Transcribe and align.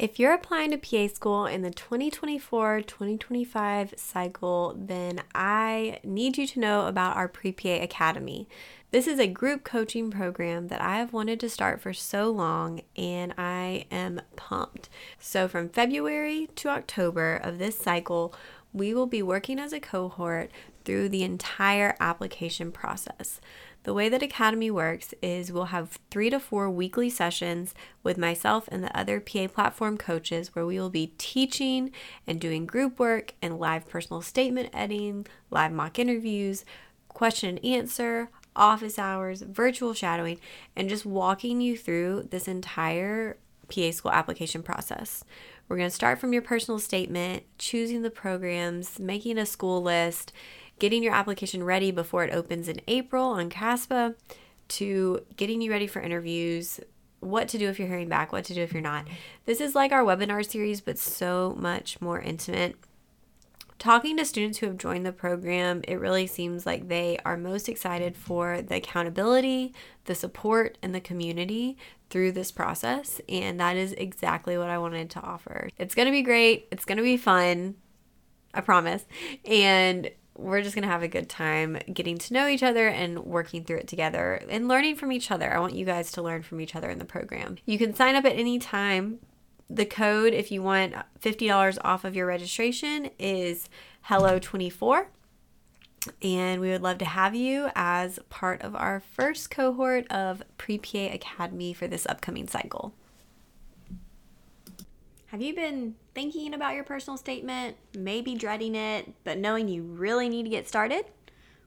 If 0.00 0.18
you're 0.18 0.32
applying 0.32 0.70
to 0.70 0.78
PA 0.78 1.12
school 1.12 1.44
in 1.44 1.60
the 1.60 1.70
2024 1.70 2.80
2025 2.80 3.92
cycle, 3.98 4.74
then 4.74 5.20
I 5.34 6.00
need 6.02 6.38
you 6.38 6.46
to 6.46 6.58
know 6.58 6.86
about 6.86 7.18
our 7.18 7.28
Pre 7.28 7.52
PA 7.52 7.68
Academy. 7.68 8.48
This 8.92 9.06
is 9.06 9.18
a 9.18 9.26
group 9.26 9.62
coaching 9.62 10.10
program 10.10 10.68
that 10.68 10.80
I 10.80 10.96
have 10.96 11.12
wanted 11.12 11.38
to 11.40 11.50
start 11.50 11.82
for 11.82 11.92
so 11.92 12.30
long, 12.30 12.80
and 12.96 13.34
I 13.36 13.84
am 13.90 14.22
pumped. 14.36 14.88
So, 15.18 15.46
from 15.46 15.68
February 15.68 16.48
to 16.56 16.70
October 16.70 17.36
of 17.36 17.58
this 17.58 17.78
cycle, 17.78 18.32
we 18.72 18.94
will 18.94 19.06
be 19.06 19.22
working 19.22 19.58
as 19.58 19.74
a 19.74 19.80
cohort 19.80 20.50
through 20.86 21.10
the 21.10 21.24
entire 21.24 21.94
application 22.00 22.72
process. 22.72 23.38
The 23.82 23.94
way 23.94 24.10
that 24.10 24.22
Academy 24.22 24.70
works 24.70 25.14
is 25.22 25.50
we'll 25.50 25.66
have 25.66 25.98
three 26.10 26.28
to 26.28 26.38
four 26.38 26.68
weekly 26.68 27.08
sessions 27.08 27.74
with 28.02 28.18
myself 28.18 28.68
and 28.70 28.84
the 28.84 28.96
other 28.96 29.20
PA 29.20 29.46
platform 29.46 29.96
coaches 29.96 30.54
where 30.54 30.66
we 30.66 30.78
will 30.78 30.90
be 30.90 31.14
teaching 31.16 31.90
and 32.26 32.38
doing 32.38 32.66
group 32.66 32.98
work 32.98 33.32
and 33.40 33.58
live 33.58 33.88
personal 33.88 34.20
statement 34.20 34.68
editing, 34.74 35.26
live 35.50 35.72
mock 35.72 35.98
interviews, 35.98 36.66
question 37.08 37.56
and 37.56 37.64
answer, 37.64 38.28
office 38.54 38.98
hours, 38.98 39.40
virtual 39.40 39.94
shadowing, 39.94 40.38
and 40.76 40.90
just 40.90 41.06
walking 41.06 41.62
you 41.62 41.76
through 41.76 42.28
this 42.30 42.46
entire 42.46 43.38
PA 43.74 43.90
school 43.92 44.12
application 44.12 44.62
process. 44.62 45.24
We're 45.68 45.76
going 45.76 45.88
to 45.88 45.94
start 45.94 46.18
from 46.18 46.32
your 46.32 46.42
personal 46.42 46.80
statement, 46.80 47.44
choosing 47.56 48.02
the 48.02 48.10
programs, 48.10 48.98
making 48.98 49.38
a 49.38 49.46
school 49.46 49.80
list, 49.80 50.32
getting 50.80 51.04
your 51.04 51.14
application 51.14 51.62
ready 51.62 51.92
before 51.92 52.24
it 52.24 52.34
opens 52.34 52.68
in 52.68 52.80
April 52.88 53.26
on 53.26 53.48
CASPA 53.48 54.16
to 54.68 55.24
getting 55.36 55.60
you 55.60 55.70
ready 55.70 55.86
for 55.86 56.00
interviews, 56.00 56.80
what 57.20 57.48
to 57.48 57.58
do 57.58 57.68
if 57.68 57.78
you're 57.78 57.86
hearing 57.86 58.08
back, 58.08 58.32
what 58.32 58.44
to 58.46 58.54
do 58.54 58.62
if 58.62 58.72
you're 58.72 58.82
not. 58.82 59.06
This 59.44 59.60
is 59.60 59.74
like 59.74 59.92
our 59.92 60.02
webinar 60.02 60.44
series, 60.44 60.80
but 60.80 60.98
so 60.98 61.54
much 61.58 62.00
more 62.00 62.20
intimate. 62.20 62.76
Talking 63.78 64.16
to 64.16 64.24
students 64.24 64.58
who 64.58 64.66
have 64.66 64.76
joined 64.78 65.06
the 65.06 65.12
program, 65.12 65.82
it 65.86 65.94
really 65.94 66.26
seems 66.26 66.66
like 66.66 66.88
they 66.88 67.18
are 67.24 67.36
most 67.36 67.68
excited 67.68 68.16
for 68.16 68.60
the 68.60 68.76
accountability, 68.76 69.74
the 70.04 70.14
support, 70.14 70.76
and 70.82 70.94
the 70.94 71.00
community 71.00 71.78
through 72.10 72.32
this 72.32 72.52
process. 72.52 73.20
And 73.28 73.60
that 73.60 73.76
is 73.76 73.92
exactly 73.92 74.58
what 74.58 74.68
I 74.68 74.78
wanted 74.78 75.10
to 75.10 75.20
offer. 75.20 75.70
It's 75.78 75.94
going 75.94 76.06
to 76.06 76.12
be 76.12 76.22
great. 76.22 76.68
It's 76.70 76.84
going 76.84 76.98
to 76.98 77.04
be 77.04 77.16
fun. 77.16 77.76
I 78.52 78.60
promise. 78.60 79.04
And 79.44 80.10
we're 80.40 80.62
just 80.62 80.74
going 80.74 80.82
to 80.82 80.88
have 80.88 81.02
a 81.02 81.08
good 81.08 81.28
time 81.28 81.78
getting 81.92 82.16
to 82.18 82.32
know 82.32 82.48
each 82.48 82.62
other 82.62 82.88
and 82.88 83.24
working 83.24 83.64
through 83.64 83.78
it 83.78 83.88
together 83.88 84.42
and 84.48 84.68
learning 84.68 84.96
from 84.96 85.12
each 85.12 85.30
other. 85.30 85.54
I 85.54 85.60
want 85.60 85.74
you 85.74 85.84
guys 85.84 86.10
to 86.12 86.22
learn 86.22 86.42
from 86.42 86.60
each 86.60 86.74
other 86.74 86.88
in 86.88 86.98
the 86.98 87.04
program. 87.04 87.58
You 87.66 87.78
can 87.78 87.94
sign 87.94 88.14
up 88.14 88.24
at 88.24 88.36
any 88.36 88.58
time. 88.58 89.18
The 89.68 89.86
code, 89.86 90.32
if 90.32 90.50
you 90.50 90.62
want 90.62 90.94
$50 91.20 91.78
off 91.84 92.04
of 92.04 92.16
your 92.16 92.26
registration, 92.26 93.10
is 93.18 93.68
Hello24. 94.08 95.06
And 96.22 96.60
we 96.60 96.70
would 96.70 96.82
love 96.82 96.98
to 96.98 97.04
have 97.04 97.34
you 97.34 97.68
as 97.74 98.18
part 98.30 98.62
of 98.62 98.74
our 98.74 99.00
first 99.00 99.50
cohort 99.50 100.10
of 100.10 100.42
Pre 100.56 100.78
PA 100.78 101.12
Academy 101.12 101.74
for 101.74 101.86
this 101.86 102.06
upcoming 102.06 102.48
cycle. 102.48 102.94
Have 105.30 105.40
you 105.40 105.54
been 105.54 105.94
thinking 106.12 106.54
about 106.54 106.74
your 106.74 106.82
personal 106.82 107.16
statement, 107.16 107.76
maybe 107.96 108.34
dreading 108.34 108.74
it, 108.74 109.14
but 109.22 109.38
knowing 109.38 109.68
you 109.68 109.84
really 109.84 110.28
need 110.28 110.42
to 110.42 110.48
get 110.48 110.66
started? 110.66 111.04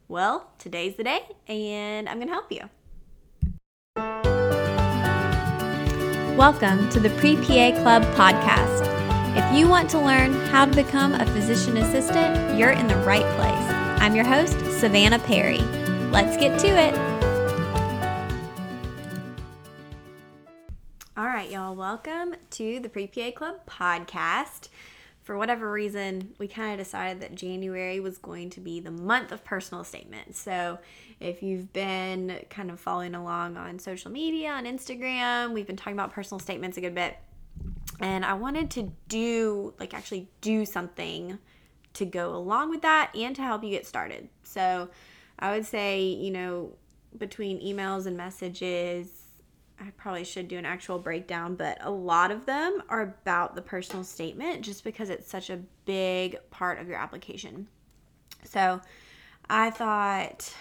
Well, 0.06 0.50
today's 0.58 0.96
the 0.96 1.04
day, 1.04 1.22
and 1.48 2.06
I'm 2.06 2.18
going 2.18 2.28
to 2.28 2.34
help 2.34 2.52
you. 2.52 2.68
Welcome 6.36 6.90
to 6.90 7.00
the 7.00 7.08
Pre 7.16 7.36
PA 7.36 7.80
Club 7.80 8.02
podcast. 8.14 8.82
If 9.34 9.58
you 9.58 9.66
want 9.66 9.88
to 9.92 9.98
learn 9.98 10.34
how 10.48 10.66
to 10.66 10.76
become 10.76 11.14
a 11.14 11.24
physician 11.24 11.78
assistant, 11.78 12.58
you're 12.58 12.72
in 12.72 12.86
the 12.86 12.96
right 12.96 13.24
place. 13.36 14.02
I'm 14.02 14.14
your 14.14 14.26
host, 14.26 14.58
Savannah 14.78 15.20
Perry. 15.20 15.60
Let's 16.10 16.36
get 16.36 16.60
to 16.60 16.68
it. 16.68 17.13
Right, 21.44 21.52
y'all, 21.52 21.74
welcome 21.74 22.34
to 22.48 22.80
the 22.80 22.88
Pre 22.88 23.06
PA 23.06 23.30
Club 23.32 23.56
podcast. 23.66 24.70
For 25.24 25.36
whatever 25.36 25.70
reason, 25.70 26.34
we 26.38 26.48
kind 26.48 26.72
of 26.72 26.78
decided 26.78 27.20
that 27.20 27.34
January 27.34 28.00
was 28.00 28.16
going 28.16 28.48
to 28.50 28.60
be 28.60 28.80
the 28.80 28.90
month 28.90 29.30
of 29.30 29.44
personal 29.44 29.84
statements. 29.84 30.40
So, 30.40 30.78
if 31.20 31.42
you've 31.42 31.70
been 31.74 32.40
kind 32.48 32.70
of 32.70 32.80
following 32.80 33.14
along 33.14 33.58
on 33.58 33.78
social 33.78 34.10
media, 34.10 34.52
on 34.52 34.64
Instagram, 34.64 35.52
we've 35.52 35.66
been 35.66 35.76
talking 35.76 35.92
about 35.92 36.14
personal 36.14 36.38
statements 36.38 36.78
a 36.78 36.80
good 36.80 36.94
bit. 36.94 37.18
And 38.00 38.24
I 38.24 38.32
wanted 38.32 38.70
to 38.72 38.90
do, 39.08 39.74
like, 39.78 39.92
actually 39.92 40.30
do 40.40 40.64
something 40.64 41.38
to 41.92 42.06
go 42.06 42.34
along 42.34 42.70
with 42.70 42.80
that 42.82 43.14
and 43.14 43.36
to 43.36 43.42
help 43.42 43.62
you 43.62 43.68
get 43.68 43.86
started. 43.86 44.30
So, 44.44 44.88
I 45.38 45.54
would 45.54 45.66
say, 45.66 46.04
you 46.04 46.30
know, 46.30 46.72
between 47.18 47.60
emails 47.60 48.06
and 48.06 48.16
messages, 48.16 49.23
I 49.80 49.90
probably 49.96 50.24
should 50.24 50.48
do 50.48 50.56
an 50.56 50.64
actual 50.64 50.98
breakdown, 50.98 51.56
but 51.56 51.78
a 51.80 51.90
lot 51.90 52.30
of 52.30 52.46
them 52.46 52.82
are 52.88 53.02
about 53.02 53.54
the 53.54 53.62
personal 53.62 54.04
statement 54.04 54.62
just 54.62 54.84
because 54.84 55.10
it's 55.10 55.28
such 55.28 55.50
a 55.50 55.60
big 55.84 56.38
part 56.50 56.78
of 56.78 56.88
your 56.88 56.98
application. 56.98 57.68
So 58.44 58.80
I 59.50 59.70
thought 59.70 60.54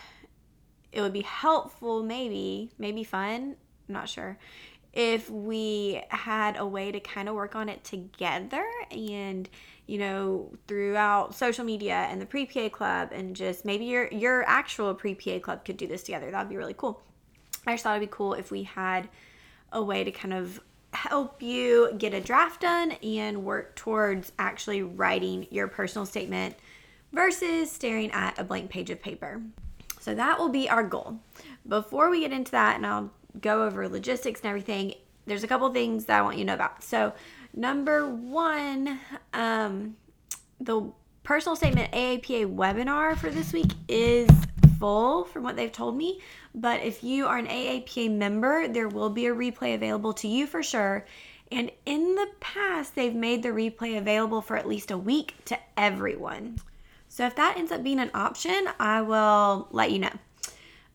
it 0.91 1.01
would 1.01 1.13
be 1.13 1.21
helpful, 1.21 2.03
maybe, 2.03 2.71
maybe 2.77 3.03
fun, 3.03 3.55
I'm 3.87 3.93
not 3.93 4.09
sure, 4.09 4.37
if 4.93 5.29
we 5.29 6.01
had 6.09 6.57
a 6.57 6.65
way 6.65 6.91
to 6.91 6.99
kind 6.99 7.27
of 7.27 7.35
work 7.35 7.55
on 7.55 7.67
it 7.67 7.83
together 7.83 8.63
and 8.91 9.49
you 9.87 9.97
know 9.97 10.51
throughout 10.67 11.35
social 11.35 11.65
media 11.65 12.07
and 12.09 12.21
the 12.21 12.25
pre-PA 12.25 12.69
club 12.69 13.09
and 13.11 13.35
just 13.35 13.65
maybe 13.65 13.85
your 13.85 14.07
your 14.11 14.43
actual 14.43 14.93
pre-PA 14.93 15.39
club 15.39 15.65
could 15.65 15.77
do 15.77 15.87
this 15.87 16.03
together 16.03 16.31
that'd 16.31 16.47
be 16.47 16.55
really 16.55 16.75
cool 16.75 17.01
I 17.65 17.73
just 17.73 17.83
thought 17.83 17.97
it'd 17.97 18.09
be 18.09 18.15
cool 18.15 18.33
if 18.33 18.51
we 18.51 18.63
had 18.63 19.09
a 19.71 19.83
way 19.83 20.03
to 20.03 20.11
kind 20.11 20.33
of 20.33 20.59
help 20.93 21.41
you 21.41 21.93
get 21.97 22.13
a 22.13 22.21
draft 22.21 22.61
done 22.61 22.91
and 23.03 23.43
work 23.43 23.75
towards 23.75 24.31
actually 24.37 24.83
writing 24.83 25.47
your 25.49 25.67
personal 25.67 26.05
statement 26.05 26.55
versus 27.11 27.71
staring 27.71 28.11
at 28.11 28.37
a 28.37 28.43
blank 28.43 28.69
page 28.69 28.89
of 28.89 29.01
paper. 29.01 29.41
So 29.99 30.13
that 30.13 30.37
will 30.37 30.49
be 30.49 30.69
our 30.69 30.83
goal. 30.83 31.19
Before 31.67 32.09
we 32.09 32.21
get 32.21 32.33
into 32.33 32.51
that, 32.51 32.75
and 32.75 32.85
I'll 32.85 33.11
go 33.39 33.65
over 33.65 33.87
logistics 33.87 34.41
and 34.41 34.49
everything, 34.49 34.95
there's 35.25 35.43
a 35.43 35.47
couple 35.47 35.71
things 35.71 36.05
that 36.05 36.19
I 36.19 36.21
want 36.21 36.37
you 36.37 36.43
to 36.43 36.47
know 36.47 36.53
about. 36.55 36.83
So, 36.83 37.13
number 37.55 38.05
one, 38.07 38.99
um, 39.33 39.95
the 40.59 40.91
personal 41.23 41.55
statement 41.55 41.91
AAPA 41.93 42.53
webinar 42.53 43.15
for 43.15 43.29
this 43.29 43.53
week 43.53 43.71
is 43.87 44.29
full 44.83 45.23
from 45.23 45.43
what 45.43 45.55
they've 45.55 45.71
told 45.71 45.95
me. 45.95 46.19
But 46.53 46.81
if 46.81 47.05
you 47.05 47.25
are 47.25 47.37
an 47.37 47.47
AAPA 47.47 48.11
member, 48.11 48.67
there 48.67 48.89
will 48.89 49.09
be 49.09 49.27
a 49.27 49.33
replay 49.33 49.75
available 49.75 50.11
to 50.15 50.27
you 50.27 50.45
for 50.45 50.61
sure. 50.61 51.05
And 51.53 51.71
in 51.85 52.15
the 52.15 52.27
past, 52.41 52.93
they've 52.93 53.15
made 53.15 53.43
the 53.43 53.49
replay 53.49 53.97
available 53.97 54.41
for 54.41 54.57
at 54.57 54.67
least 54.67 54.91
a 54.91 54.97
week 54.97 55.35
to 55.45 55.57
everyone. 55.77 56.57
So 57.07 57.25
if 57.25 57.33
that 57.37 57.55
ends 57.55 57.71
up 57.71 57.81
being 57.81 58.01
an 58.01 58.11
option, 58.13 58.67
I 58.77 59.01
will 59.03 59.69
let 59.71 59.89
you 59.89 59.99
know. 59.99 60.11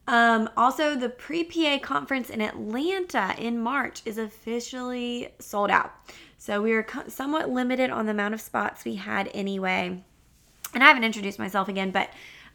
Um, 0.06 0.50
also, 0.54 0.94
the 0.94 1.08
pre 1.08 1.44
PA 1.44 1.78
conference 1.78 2.28
in 2.28 2.42
Atlanta 2.42 3.34
in 3.38 3.58
March 3.58 4.02
is 4.04 4.18
officially 4.18 5.30
sold 5.38 5.70
out. 5.70 5.94
So 6.36 6.60
we 6.60 6.72
are 6.72 6.86
somewhat 7.06 7.48
limited 7.48 7.88
on 7.88 8.04
the 8.04 8.12
amount 8.12 8.34
of 8.34 8.42
spots 8.42 8.84
we 8.84 8.96
had 8.96 9.30
anyway. 9.32 10.04
And 10.74 10.84
I 10.84 10.88
haven't 10.88 11.04
introduced 11.04 11.38
myself 11.38 11.68
again, 11.68 11.90
but 11.90 12.10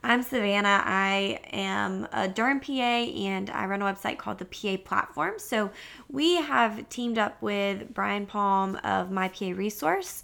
I'm 0.06 0.22
Savannah. 0.22 0.84
I 0.86 1.40
am 1.54 2.06
a 2.12 2.28
derm 2.28 2.62
PA 2.62 2.72
and 3.18 3.50
I 3.50 3.66
run 3.66 3.82
a 3.82 3.86
website 3.86 4.18
called 4.18 4.38
the 4.38 4.46
PA 4.46 4.76
Platform. 4.84 5.36
So 5.38 5.72
we 6.10 6.36
have 6.36 6.90
teamed 6.90 7.18
up 7.18 7.42
with 7.42 7.94
Brian 7.94 8.26
Palm 8.26 8.76
of 8.84 9.12
My 9.12 9.30
PA 9.30 9.52
Resource 9.56 10.24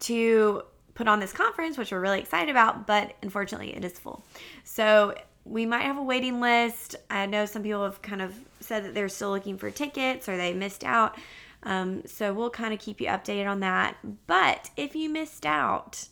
to 0.00 0.62
put 0.94 1.08
on 1.08 1.20
this 1.20 1.32
conference, 1.32 1.78
which 1.78 1.90
we're 1.90 2.00
really 2.00 2.20
excited 2.20 2.50
about, 2.50 2.86
but 2.86 3.14
unfortunately 3.22 3.74
it 3.74 3.82
is 3.82 3.98
full. 3.98 4.22
So 4.62 5.14
we 5.46 5.64
might 5.64 5.84
have 5.84 5.96
a 5.96 6.02
waiting 6.02 6.38
list. 6.40 6.94
I 7.08 7.24
know 7.24 7.46
some 7.46 7.62
people 7.62 7.82
have 7.82 8.02
kind 8.02 8.20
of 8.20 8.34
said 8.60 8.84
that 8.84 8.94
they're 8.94 9.08
still 9.08 9.30
looking 9.30 9.56
for 9.56 9.70
tickets 9.70 10.28
or 10.28 10.36
they 10.36 10.52
missed 10.52 10.84
out. 10.84 11.16
Um, 11.62 12.02
so 12.06 12.34
we'll 12.34 12.50
kind 12.50 12.74
of 12.74 12.80
keep 12.80 13.00
you 13.00 13.06
updated 13.06 13.48
on 13.50 13.60
that. 13.60 13.96
But 14.26 14.70
if 14.76 14.94
you 14.94 15.08
missed 15.08 15.46
out, 15.46 16.08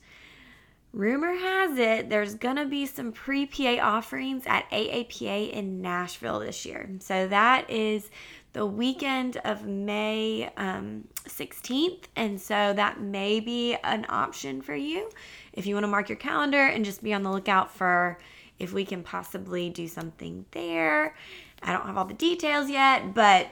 Rumor 0.93 1.33
has 1.33 1.79
it 1.79 2.11
there's 2.11 2.35
going 2.35 2.57
to 2.57 2.67
be 2.67 2.85
some 2.85 3.13
pre 3.13 3.47
PA 3.47 3.79
offerings 3.81 4.45
at 4.47 4.71
AAPA 4.71 5.51
in 5.51 5.81
Nashville 5.81 6.41
this 6.41 6.67
year. 6.67 6.91
So 7.01 7.27
that 7.29 7.71
is 7.71 8.11
the 8.53 8.67
weekend 8.67 9.39
of 9.39 9.67
May 9.67 10.51
um, 10.57 11.09
16th. 11.25 12.05
And 12.17 12.41
so 12.41 12.75
that 12.75 13.01
may 13.01 13.41
be 13.41 13.77
an 13.83 14.05
option 14.09 14.61
for 14.61 14.75
you 14.75 15.11
if 15.55 15.67
you 15.67 15.75
want 15.75 15.85
to 15.85 15.89
mark 15.89 16.09
your 16.09 16.17
calendar 16.19 16.67
and 16.67 16.85
just 16.85 17.03
be 17.03 17.15
on 17.15 17.23
the 17.23 17.31
lookout 17.31 17.75
for 17.75 18.19
if 18.59 18.73
we 18.73 18.85
can 18.85 19.03
possibly 19.03 19.71
do 19.71 19.89
something 19.89 20.45
there. 20.51 21.17
I 21.63 21.73
don't 21.73 21.87
have 21.87 21.97
all 21.97 22.05
the 22.05 22.15
details 22.15 22.69
yet, 22.69 23.15
but 23.15 23.49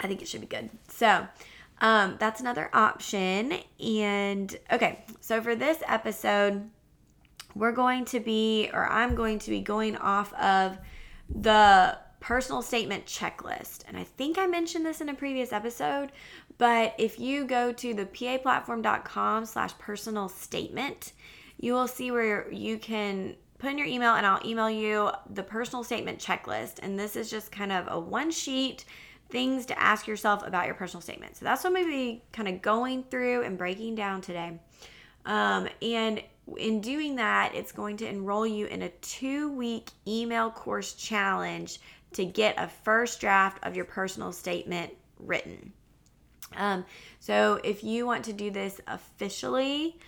I 0.00 0.06
think 0.06 0.22
it 0.22 0.28
should 0.28 0.42
be 0.42 0.46
good. 0.46 0.70
So, 0.88 1.26
Um, 1.80 2.16
that's 2.18 2.40
another 2.40 2.70
option. 2.72 3.54
And 3.78 4.56
okay, 4.72 5.04
so 5.20 5.40
for 5.40 5.54
this 5.54 5.82
episode, 5.86 6.68
we're 7.54 7.72
going 7.72 8.04
to 8.06 8.20
be, 8.20 8.70
or 8.72 8.86
I'm 8.86 9.14
going 9.14 9.38
to 9.40 9.50
be 9.50 9.60
going 9.60 9.96
off 9.96 10.32
of 10.34 10.78
the 11.28 11.98
personal 12.20 12.62
statement 12.62 13.06
checklist. 13.06 13.82
And 13.86 13.96
I 13.96 14.04
think 14.04 14.38
I 14.38 14.46
mentioned 14.46 14.84
this 14.84 15.00
in 15.00 15.08
a 15.08 15.14
previous 15.14 15.52
episode, 15.52 16.10
but 16.56 16.94
if 16.98 17.18
you 17.18 17.44
go 17.44 17.72
to 17.72 17.94
the 17.94 18.06
paplatform.com 18.06 19.46
slash 19.46 19.76
personal 19.78 20.28
statement, 20.28 21.12
you 21.58 21.72
will 21.72 21.88
see 21.88 22.10
where 22.10 22.50
you 22.52 22.78
can 22.78 23.36
put 23.58 23.70
in 23.70 23.78
your 23.78 23.86
email 23.86 24.14
and 24.14 24.24
I'll 24.24 24.44
email 24.44 24.70
you 24.70 25.10
the 25.30 25.42
personal 25.42 25.84
statement 25.84 26.18
checklist. 26.18 26.78
And 26.82 26.98
this 26.98 27.16
is 27.16 27.30
just 27.30 27.50
kind 27.50 27.72
of 27.72 27.86
a 27.88 27.98
one 27.98 28.30
sheet 28.30 28.84
things 29.30 29.66
to 29.66 29.78
ask 29.78 30.06
yourself 30.06 30.46
about 30.46 30.66
your 30.66 30.74
personal 30.74 31.02
statement. 31.02 31.36
So 31.36 31.44
that's 31.44 31.64
what 31.64 31.70
I'm 31.70 31.74
going 31.74 31.86
to 31.86 31.90
be 31.90 32.22
kind 32.32 32.48
of 32.48 32.62
going 32.62 33.04
through 33.04 33.42
and 33.42 33.58
breaking 33.58 33.94
down 33.94 34.20
today. 34.20 34.58
Um, 35.26 35.68
and 35.82 36.22
in 36.56 36.80
doing 36.80 37.16
that, 37.16 37.54
it's 37.54 37.72
going 37.72 37.98
to 37.98 38.08
enroll 38.08 38.46
you 38.46 38.66
in 38.66 38.82
a 38.82 38.88
two 38.88 39.52
week 39.52 39.90
email 40.06 40.50
course 40.50 40.94
challenge 40.94 41.80
to 42.12 42.24
get 42.24 42.54
a 42.58 42.68
first 42.68 43.20
draft 43.20 43.64
of 43.66 43.76
your 43.76 43.84
personal 43.84 44.32
statement 44.32 44.92
written. 45.18 45.72
Um, 46.56 46.86
so 47.20 47.60
if 47.62 47.84
you 47.84 48.06
want 48.06 48.24
to 48.26 48.32
do 48.32 48.50
this 48.50 48.80
officially, 48.86 49.98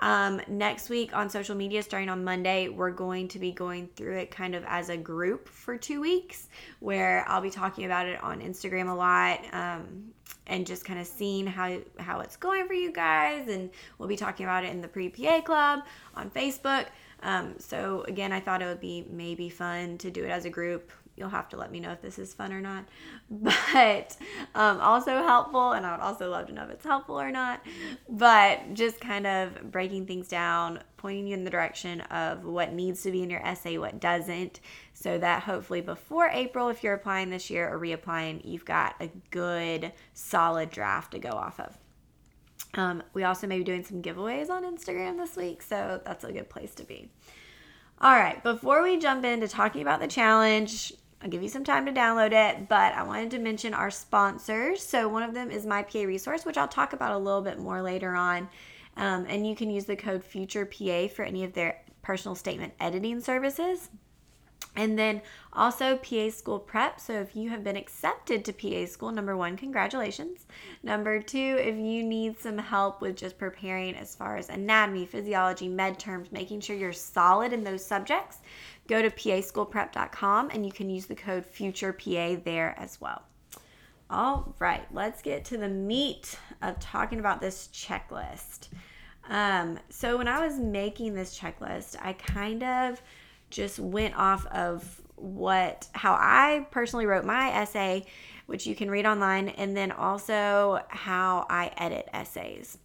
um, 0.00 0.40
next 0.46 0.88
week 0.88 1.14
on 1.14 1.28
social 1.28 1.56
media, 1.56 1.82
starting 1.82 2.08
on 2.08 2.22
Monday, 2.22 2.68
we're 2.68 2.92
going 2.92 3.26
to 3.28 3.38
be 3.38 3.50
going 3.50 3.88
through 3.96 4.16
it 4.16 4.30
kind 4.30 4.54
of 4.54 4.64
as 4.66 4.90
a 4.90 4.96
group 4.96 5.48
for 5.48 5.76
two 5.76 6.00
weeks, 6.00 6.48
where 6.78 7.24
I'll 7.28 7.40
be 7.40 7.50
talking 7.50 7.84
about 7.84 8.06
it 8.06 8.22
on 8.22 8.40
Instagram 8.40 8.88
a 8.88 8.94
lot, 8.94 9.40
um, 9.52 10.12
and 10.46 10.66
just 10.66 10.84
kind 10.84 11.00
of 11.00 11.06
seeing 11.06 11.46
how 11.46 11.78
how 11.98 12.20
it's 12.20 12.36
going 12.36 12.66
for 12.66 12.74
you 12.74 12.92
guys, 12.92 13.48
and 13.48 13.70
we'll 13.98 14.08
be 14.08 14.16
talking 14.16 14.46
about 14.46 14.64
it 14.64 14.70
in 14.70 14.80
the 14.80 14.88
pre 14.88 15.08
PA 15.08 15.40
club 15.40 15.80
on 16.14 16.30
Facebook. 16.30 16.86
Um, 17.24 17.54
so 17.58 18.04
again, 18.06 18.32
I 18.32 18.38
thought 18.38 18.62
it 18.62 18.66
would 18.66 18.80
be 18.80 19.04
maybe 19.10 19.48
fun 19.48 19.98
to 19.98 20.10
do 20.10 20.24
it 20.24 20.30
as 20.30 20.44
a 20.44 20.50
group 20.50 20.92
you'll 21.18 21.28
have 21.28 21.48
to 21.50 21.56
let 21.56 21.70
me 21.70 21.80
know 21.80 21.90
if 21.90 22.00
this 22.00 22.18
is 22.18 22.32
fun 22.32 22.52
or 22.52 22.60
not. 22.60 22.86
But 23.30 24.16
um, 24.54 24.80
also 24.80 25.22
helpful, 25.22 25.72
and 25.72 25.84
I 25.84 25.92
would 25.92 26.02
also 26.02 26.30
love 26.30 26.46
to 26.46 26.52
know 26.52 26.64
if 26.64 26.70
it's 26.70 26.84
helpful 26.84 27.20
or 27.20 27.30
not. 27.30 27.60
But 28.08 28.74
just 28.74 29.00
kind 29.00 29.26
of 29.26 29.70
breaking 29.70 30.06
things 30.06 30.28
down, 30.28 30.80
pointing 30.96 31.26
you 31.26 31.34
in 31.34 31.44
the 31.44 31.50
direction 31.50 32.00
of 32.02 32.44
what 32.44 32.72
needs 32.72 33.02
to 33.02 33.10
be 33.10 33.22
in 33.22 33.30
your 33.30 33.44
essay, 33.44 33.78
what 33.78 34.00
doesn't, 34.00 34.60
so 34.94 35.18
that 35.18 35.42
hopefully 35.42 35.80
before 35.80 36.28
April, 36.28 36.68
if 36.68 36.82
you're 36.82 36.94
applying 36.94 37.30
this 37.30 37.50
year 37.50 37.72
or 37.72 37.78
reapplying, 37.78 38.44
you've 38.44 38.64
got 38.64 38.94
a 39.00 39.10
good, 39.30 39.92
solid 40.14 40.70
draft 40.70 41.12
to 41.12 41.18
go 41.18 41.30
off 41.30 41.60
of. 41.60 41.76
Um, 42.74 43.02
we 43.14 43.24
also 43.24 43.46
may 43.46 43.58
be 43.58 43.64
doing 43.64 43.84
some 43.84 44.02
giveaways 44.02 44.50
on 44.50 44.64
Instagram 44.64 45.16
this 45.16 45.36
week, 45.36 45.62
so 45.62 46.00
that's 46.04 46.24
a 46.24 46.32
good 46.32 46.48
place 46.48 46.74
to 46.76 46.84
be. 46.84 47.10
All 48.00 48.14
right, 48.14 48.42
before 48.44 48.82
we 48.82 48.98
jump 48.98 49.24
into 49.24 49.48
talking 49.48 49.82
about 49.82 50.00
the 50.00 50.06
challenge, 50.06 50.92
I'll 51.22 51.28
give 51.28 51.42
you 51.42 51.48
some 51.48 51.64
time 51.64 51.84
to 51.86 51.92
download 51.92 52.32
it, 52.32 52.68
but 52.68 52.94
I 52.94 53.02
wanted 53.02 53.32
to 53.32 53.38
mention 53.38 53.74
our 53.74 53.90
sponsors. 53.90 54.82
So, 54.82 55.08
one 55.08 55.24
of 55.24 55.34
them 55.34 55.50
is 55.50 55.66
My 55.66 55.82
PA 55.82 56.00
Resource, 56.00 56.44
which 56.44 56.56
I'll 56.56 56.68
talk 56.68 56.92
about 56.92 57.12
a 57.12 57.18
little 57.18 57.42
bit 57.42 57.58
more 57.58 57.82
later 57.82 58.14
on. 58.14 58.48
Um, 58.96 59.26
and 59.28 59.46
you 59.46 59.56
can 59.56 59.70
use 59.70 59.84
the 59.84 59.96
code 59.96 60.22
FUTUREPA 60.22 61.10
for 61.12 61.24
any 61.24 61.44
of 61.44 61.52
their 61.52 61.82
personal 62.02 62.34
statement 62.34 62.72
editing 62.80 63.20
services. 63.20 63.90
And 64.76 64.96
then 64.96 65.22
also 65.52 65.96
PA 65.96 66.30
School 66.30 66.60
Prep. 66.60 67.00
So 67.00 67.14
if 67.14 67.34
you 67.34 67.50
have 67.50 67.64
been 67.64 67.76
accepted 67.76 68.44
to 68.44 68.52
PA 68.52 68.86
School, 68.86 69.10
number 69.10 69.36
one, 69.36 69.56
congratulations. 69.56 70.46
Number 70.84 71.20
two, 71.20 71.56
if 71.58 71.74
you 71.76 72.04
need 72.04 72.38
some 72.38 72.58
help 72.58 73.00
with 73.00 73.16
just 73.16 73.38
preparing 73.38 73.96
as 73.96 74.14
far 74.14 74.36
as 74.36 74.48
anatomy, 74.48 75.04
physiology, 75.04 75.68
med 75.68 75.98
terms, 75.98 76.30
making 76.30 76.60
sure 76.60 76.76
you're 76.76 76.92
solid 76.92 77.52
in 77.52 77.64
those 77.64 77.84
subjects, 77.84 78.38
go 78.86 79.02
to 79.02 79.10
paschoolprep.com 79.10 80.50
and 80.50 80.64
you 80.64 80.70
can 80.70 80.88
use 80.88 81.06
the 81.06 81.16
code 81.16 81.44
FUTUREPA 81.44 82.44
there 82.44 82.76
as 82.78 83.00
well. 83.00 83.22
All 84.10 84.54
right, 84.58 84.86
let's 84.92 85.20
get 85.22 85.44
to 85.46 85.58
the 85.58 85.68
meat 85.68 86.38
of 86.62 86.78
talking 86.78 87.18
about 87.18 87.40
this 87.40 87.68
checklist. 87.74 88.68
Um, 89.28 89.78
so 89.90 90.16
when 90.16 90.28
I 90.28 90.46
was 90.46 90.58
making 90.58 91.14
this 91.14 91.38
checklist, 91.38 91.96
I 92.00 92.14
kind 92.14 92.62
of 92.62 93.02
just 93.50 93.78
went 93.78 94.16
off 94.16 94.46
of 94.46 95.00
what 95.16 95.88
how 95.92 96.12
I 96.12 96.66
personally 96.70 97.06
wrote 97.06 97.24
my 97.24 97.50
essay, 97.50 98.06
which 98.46 98.66
you 98.66 98.74
can 98.74 98.90
read 98.90 99.06
online, 99.06 99.48
and 99.50 99.76
then 99.76 99.92
also 99.92 100.80
how 100.88 101.46
I 101.50 101.72
edit 101.76 102.08
essays. 102.12 102.78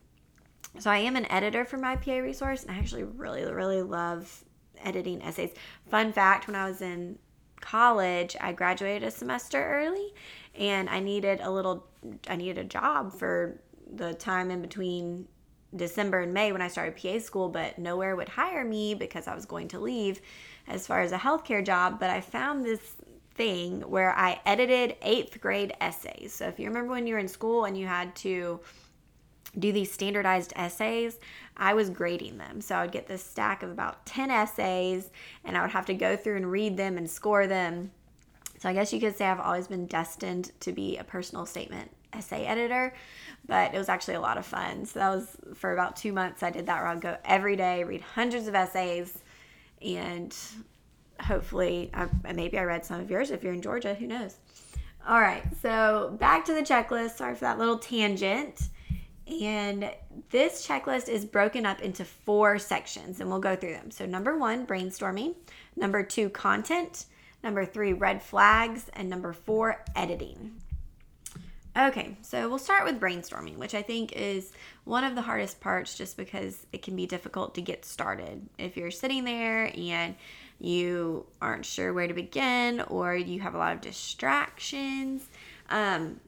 So 0.80 0.90
I 0.90 0.98
am 0.98 1.16
an 1.16 1.32
editor 1.32 1.66
for 1.66 1.78
my 1.78 1.96
PA 1.96 2.18
resource, 2.18 2.64
and 2.64 2.72
I 2.72 2.80
actually 2.80 3.04
really, 3.04 3.44
really 3.46 3.82
love 3.82 4.44
editing 4.84 5.22
essays. 5.22 5.52
Fun 5.90 6.12
fact: 6.12 6.48
when 6.48 6.56
I 6.56 6.68
was 6.68 6.82
in 6.82 7.20
college, 7.62 8.36
I 8.42 8.52
graduated 8.52 9.04
a 9.04 9.12
semester 9.12 9.64
early, 9.64 10.14
and 10.56 10.90
I 10.90 11.00
needed 11.00 11.40
a 11.42 11.52
little, 11.52 11.88
I 12.28 12.36
needed 12.36 12.58
a 12.58 12.64
job 12.64 13.14
for 13.14 13.62
the 13.96 14.14
time 14.14 14.50
in 14.50 14.62
between 14.62 15.28
December 15.76 16.22
and 16.22 16.34
May 16.34 16.52
when 16.52 16.62
I 16.62 16.68
started 16.68 16.98
PA 17.02 17.20
school, 17.20 17.50
but 17.50 17.80
nowhere 17.80 18.16
would 18.16 18.30
hire 18.30 18.64
me 18.64 18.96
because 18.96 19.28
I 19.28 19.36
was 19.36 19.46
going 19.46 19.70
to 19.70 19.80
leave 19.80 20.22
as 20.68 20.88
far 20.88 21.02
as 21.02 21.12
a 21.12 21.18
healthcare 21.18 21.66
job, 21.66 22.00
but 22.00 22.10
I 22.10 22.22
found 22.22 22.66
this 22.66 22.96
thing 23.36 23.82
where 23.82 24.18
I 24.18 24.40
edited 24.46 24.96
eighth 25.02 25.42
grade 25.42 25.74
essays. 25.82 26.34
So 26.34 26.48
if 26.48 26.60
you 26.60 26.68
remember 26.68 26.92
when 26.92 27.08
you 27.08 27.16
were 27.16 27.20
in 27.20 27.28
school 27.28 27.66
and 27.66 27.78
you 27.78 27.88
had 27.88 28.16
to 28.18 28.60
do 29.58 29.72
these 29.72 29.92
standardized 29.92 30.54
essays, 30.56 31.20
I 31.58 31.74
was 31.74 31.90
grading 31.90 32.38
them. 32.38 32.62
So 32.62 32.76
I 32.76 32.82
would 32.82 32.92
get 32.92 33.08
this 33.08 33.24
stack 33.24 33.64
of 33.64 33.70
about 33.70 34.06
10 34.06 34.32
essays 34.32 35.12
and 35.44 35.58
I 35.58 35.62
would 35.62 35.72
have 35.72 35.86
to 35.88 35.94
go 35.94 36.16
through 36.16 36.38
and 36.38 36.52
read 36.52 36.78
them 36.78 36.98
and 36.98 37.10
score 37.10 37.48
them. 37.48 37.92
So 38.60 38.70
I 38.70 38.74
guess 38.74 38.94
you 38.94 39.00
could 39.00 39.16
say 39.16 39.26
I've 39.26 39.40
always 39.40 39.68
been 39.68 39.88
destined 39.88 40.52
to 40.62 40.72
be 40.72 40.98
a 40.98 41.04
personal 41.04 41.46
statement 41.46 41.92
essay 42.14 42.46
editor, 42.46 42.94
but 43.48 43.74
it 43.74 43.78
was 43.78 43.90
actually 43.90 44.14
a 44.14 44.22
lot 44.22 44.38
of 44.38 44.46
fun. 44.46 44.86
So 44.86 45.00
that 45.00 45.10
was 45.10 45.36
for 45.56 45.74
about 45.74 45.96
two 45.96 46.14
months. 46.14 46.44
I 46.44 46.50
did 46.50 46.68
that 46.68 46.82
where 46.82 46.88
I'd 46.88 47.02
go 47.02 47.18
every 47.26 47.56
day, 47.56 47.84
read 47.84 48.02
hundreds 48.02 48.48
of 48.48 48.56
essays, 48.56 49.23
and 49.84 50.36
hopefully, 51.20 51.90
I, 51.94 52.08
maybe 52.34 52.58
I 52.58 52.64
read 52.64 52.86
some 52.86 53.00
of 53.00 53.10
yours 53.10 53.32
if 53.32 53.44
you're 53.44 53.54
in 53.54 53.62
Georgia. 53.62 53.94
Who 53.94 54.08
knows? 54.08 54.36
All 55.08 55.20
right, 55.20 55.44
so 55.62 56.16
back 56.20 56.46
to 56.46 56.54
the 56.54 56.62
checklist. 56.62 57.18
Sorry 57.18 57.36
for 57.36 57.42
that 57.42 57.60
little 57.60 57.78
tangent. 57.78 58.70
And 59.28 59.92
this 60.30 60.68
checklist 60.68 61.08
is 61.08 61.26
broken 61.26 61.66
up 61.66 61.82
into 61.82 62.04
four 62.04 62.60
sections, 62.60 63.20
and 63.20 63.30
we'll 63.30 63.40
go 63.40 63.56
through 63.56 63.74
them. 63.74 63.92
So, 63.92 64.06
number 64.06 64.38
one, 64.38 64.68
brainstorming. 64.68 65.36
Number 65.76 66.04
two, 66.04 66.30
content. 66.30 67.06
Number 67.44 67.66
three, 67.66 67.94
red 67.94 68.22
flags. 68.22 68.90
And 68.94 69.10
number 69.10 69.34
four, 69.34 69.84
editing. 69.96 70.62
Okay, 71.76 72.18
so 72.22 72.48
we'll 72.48 72.60
start 72.60 72.86
with 72.86 73.00
brainstorming, 73.00 73.58
which 73.58 73.74
I 73.74 73.82
think 73.82 74.12
is 74.12 74.52
one 74.84 75.04
of 75.04 75.16
the 75.16 75.24
hardest 75.24 75.60
parts 75.60 75.98
just 75.98 76.18
because 76.18 76.68
it 76.72 76.84
can 76.84 76.96
be 76.96 77.08
difficult 77.08 77.56
to 77.56 77.62
get 77.62 77.84
started. 77.84 78.48
If 78.60 78.78
you're 78.78 78.92
sitting 78.92 79.24
there 79.24 79.72
and 79.76 80.14
you 80.60 81.26
aren't 81.42 81.66
sure 81.66 81.92
where 81.92 82.08
to 82.08 82.14
begin 82.14 82.82
or 82.82 83.16
you 83.16 83.42
have 83.42 83.56
a 83.56 83.58
lot 83.58 83.74
of 83.74 83.82
distractions, 83.82 85.28
um, 85.70 86.20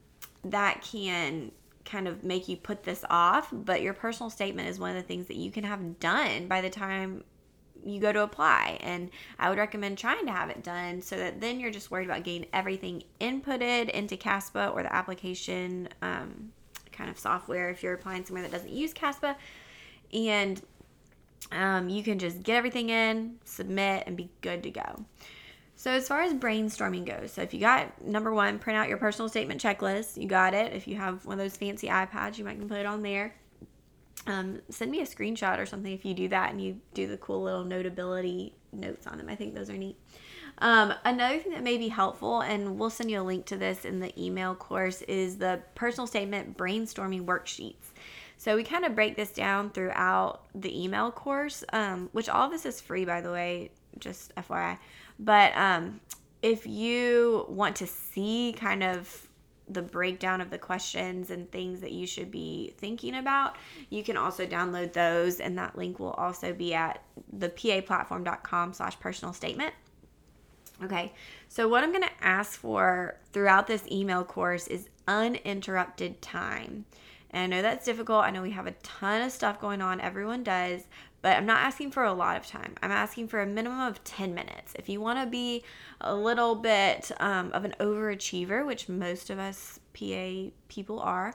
that 0.46 0.82
can 0.82 1.52
kind 1.86 2.08
of 2.08 2.24
make 2.24 2.48
you 2.48 2.58
put 2.58 2.82
this 2.82 3.06
off. 3.12 3.50
But 3.52 3.84
your 3.84 3.94
personal 3.94 4.32
statement 4.32 4.68
is 4.68 4.80
one 4.80 4.90
of 4.90 4.96
the 4.96 5.08
things 5.08 5.28
that 5.28 5.38
you 5.38 5.52
can 5.52 5.64
have 5.64 6.00
done 6.00 6.48
by 6.48 6.62
the 6.62 6.72
time 6.72 7.24
you 7.86 8.00
go 8.00 8.12
to 8.12 8.24
apply. 8.24 8.78
And 8.82 9.10
I 9.40 9.50
would 9.50 9.58
recommend 9.58 9.98
trying 9.98 10.26
to 10.26 10.32
have 10.32 10.50
it 10.50 10.64
done 10.64 11.02
so 11.02 11.16
that 11.18 11.40
then 11.40 11.60
you're 11.60 11.72
just 11.72 11.92
worried 11.92 12.06
about 12.06 12.24
getting 12.24 12.48
everything 12.54 13.04
inputted 13.22 13.90
into 13.90 14.18
CASPA 14.18 14.74
or 14.74 14.84
the 14.84 14.94
application 14.94 15.90
um, 16.02 16.52
kind 16.92 17.10
of 17.10 17.20
software 17.20 17.70
if 17.70 17.84
you're 17.84 17.94
applying 17.94 18.26
somewhere 18.26 18.44
that 18.44 18.52
doesn't 18.52 18.72
use 18.72 18.94
CASPA. 18.94 19.36
And 20.14 20.62
um, 21.52 21.90
you 21.90 22.04
can 22.04 22.20
just 22.20 22.44
get 22.44 22.58
everything 22.58 22.90
in, 22.90 23.36
submit, 23.44 24.04
and 24.08 24.18
be 24.18 24.30
good 24.42 24.64
to 24.64 24.72
go. 24.72 25.06
So, 25.78 25.92
as 25.92 26.08
far 26.08 26.22
as 26.22 26.34
brainstorming 26.34 27.06
goes, 27.06 27.34
so 27.34 27.42
if 27.42 27.54
you 27.54 27.60
got 27.60 28.02
number 28.02 28.34
one, 28.34 28.60
print 28.60 28.80
out 28.80 28.88
your 28.88 28.98
personal 28.98 29.28
statement 29.28 29.62
checklist. 29.62 30.20
You 30.20 30.28
got 30.28 30.54
it. 30.54 30.72
If 30.72 30.88
you 30.88 30.96
have 30.96 31.26
one 31.26 31.38
of 31.38 31.44
those 31.44 31.58
fancy 31.58 31.88
iPads, 31.88 32.38
you 32.38 32.46
might 32.46 32.58
can 32.58 32.70
put 32.70 32.78
it 32.78 32.86
on 32.86 33.02
there 33.02 33.36
um, 34.28 34.62
send 34.70 34.92
me 34.92 35.02
a 35.02 35.06
screenshot 35.06 35.60
or 35.60 35.66
something 35.66 35.92
if 35.92 36.06
you 36.06 36.14
do 36.14 36.28
that 36.30 36.52
and 36.52 36.62
you 36.62 36.80
do 36.94 37.08
the 37.08 37.18
cool 37.18 37.44
little 37.44 37.64
notability 37.64 38.54
notes 38.72 39.08
on 39.08 39.18
them. 39.18 39.30
I 39.30 39.36
think 39.36 39.56
those 39.56 39.70
are 39.70 39.78
neat. 39.78 39.98
Um, 40.60 40.94
another 41.04 41.40
thing 41.40 41.52
that 41.52 41.64
may 41.64 41.78
be 41.78 41.90
helpful, 41.90 42.42
and 42.42 42.80
we'll 42.80 42.90
send 42.90 43.12
you 43.12 43.22
a 43.22 43.24
link 43.24 43.46
to 43.48 43.58
this 43.58 43.84
in 43.84 44.00
the 44.00 44.14
email 44.22 44.56
course, 44.56 45.02
is 45.04 45.38
the 45.38 45.62
personal 45.76 46.08
statement 46.08 46.58
brainstorming 46.58 47.26
worksheets. 47.26 47.92
So 48.38 48.56
we 48.56 48.64
kind 48.64 48.86
of 48.86 48.96
break 48.96 49.16
this 49.16 49.32
down 49.32 49.70
throughout 49.72 50.46
the 50.54 50.84
email 50.84 51.12
course, 51.12 51.64
um, 51.74 52.10
which 52.12 52.30
all 52.30 52.46
of 52.46 52.52
this 52.52 52.66
is 52.66 52.82
free, 52.82 53.06
by 53.06 53.22
the 53.22 53.32
way, 53.32 53.72
just 54.00 54.34
FYI. 54.36 54.78
But 55.20 55.56
um, 55.56 56.02
if 56.42 56.68
you 56.68 57.46
want 57.50 57.78
to 57.78 57.88
see 57.88 58.54
kind 58.58 58.84
of 58.84 59.25
the 59.68 59.82
breakdown 59.82 60.42
of 60.42 60.50
the 60.50 60.58
questions 60.58 61.32
and 61.32 61.52
things 61.52 61.82
that 61.82 61.92
you 61.92 62.06
should 62.06 62.32
be 62.32 62.74
thinking 62.78 63.16
about, 63.16 63.56
you 63.90 64.04
can 64.04 64.18
also 64.18 64.46
download 64.46 64.94
those, 64.94 65.40
and 65.40 65.58
that 65.58 65.78
link 65.78 66.00
will 66.00 66.12
also 66.14 66.54
be 66.54 66.74
at 66.74 67.04
the 67.34 67.50
paplatform.com 67.50 68.74
slash 68.74 69.00
personal 69.00 69.34
statement. 69.34 69.74
Okay, 70.84 71.14
so 71.48 71.68
what 71.68 71.84
I'm 71.84 71.92
going 71.92 72.04
to 72.04 72.24
ask 72.24 72.60
for 72.60 73.18
throughout 73.32 73.66
this 73.68 73.88
email 73.90 74.24
course 74.24 74.68
is 74.68 74.90
uninterrupted 75.08 76.22
time. 76.22 76.86
And 77.36 77.54
I 77.54 77.58
know 77.58 77.62
that's 77.62 77.84
difficult. 77.84 78.24
I 78.24 78.32
know 78.32 78.42
we 78.42 78.52
have 78.52 78.66
a 78.66 78.72
ton 78.82 79.22
of 79.22 79.30
stuff 79.30 79.60
going 79.60 79.82
on, 79.82 80.00
everyone 80.00 80.42
does, 80.42 80.88
but 81.22 81.36
I'm 81.36 81.46
not 81.46 81.64
asking 81.64 81.92
for 81.92 82.06
a 82.06 82.14
lot 82.14 82.38
of 82.38 82.48
time. 82.48 82.76
I'm 82.82 82.92
asking 82.92 83.28
for 83.28 83.42
a 83.42 83.46
minimum 83.46 83.82
of 83.82 84.02
10 84.06 84.34
minutes. 84.34 84.74
If 84.80 84.88
you 84.88 85.02
want 85.02 85.20
to 85.20 85.26
be 85.26 85.66
a 86.00 86.16
little 86.16 86.56
bit 86.56 87.12
um, 87.20 87.52
of 87.52 87.66
an 87.66 87.76
overachiever, 87.82 88.66
which 88.66 88.88
most 88.88 89.30
of 89.30 89.38
us 89.38 89.82
PA 89.94 90.52
people 90.70 91.02
are, 91.02 91.34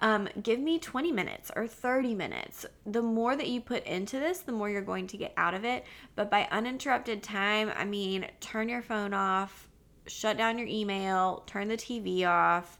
um, 0.00 0.28
give 0.42 0.60
me 0.60 0.78
20 0.78 1.12
minutes 1.12 1.50
or 1.56 1.66
30 1.66 2.14
minutes. 2.14 2.66
The 2.84 3.00
more 3.00 3.34
that 3.34 3.48
you 3.48 3.62
put 3.62 3.86
into 3.86 4.20
this, 4.20 4.40
the 4.40 4.52
more 4.52 4.68
you're 4.68 4.82
going 4.82 5.06
to 5.06 5.16
get 5.16 5.32
out 5.38 5.54
of 5.54 5.64
it. 5.64 5.86
But 6.14 6.30
by 6.30 6.46
uninterrupted 6.50 7.22
time, 7.22 7.72
I 7.74 7.86
mean 7.86 8.26
turn 8.40 8.68
your 8.68 8.82
phone 8.82 9.14
off, 9.14 9.66
shut 10.06 10.36
down 10.36 10.58
your 10.58 10.68
email, 10.68 11.42
turn 11.46 11.68
the 11.68 11.76
TV 11.78 12.28
off. 12.28 12.78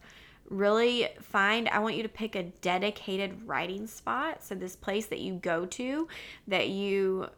Really 0.49 1.09
find, 1.21 1.69
I 1.69 1.79
want 1.79 1.97
you 1.97 2.03
to 2.03 2.09
pick 2.09 2.35
a 2.35 2.45
dedicated 2.45 3.47
writing 3.47 3.87
spot. 3.87 4.43
So, 4.43 4.55
this 4.55 4.77
place 4.77 5.07
that 5.07 5.21
you 5.21 5.35
go 5.35 5.67
to 5.67 6.09
that 6.47 6.69
you 6.69 7.29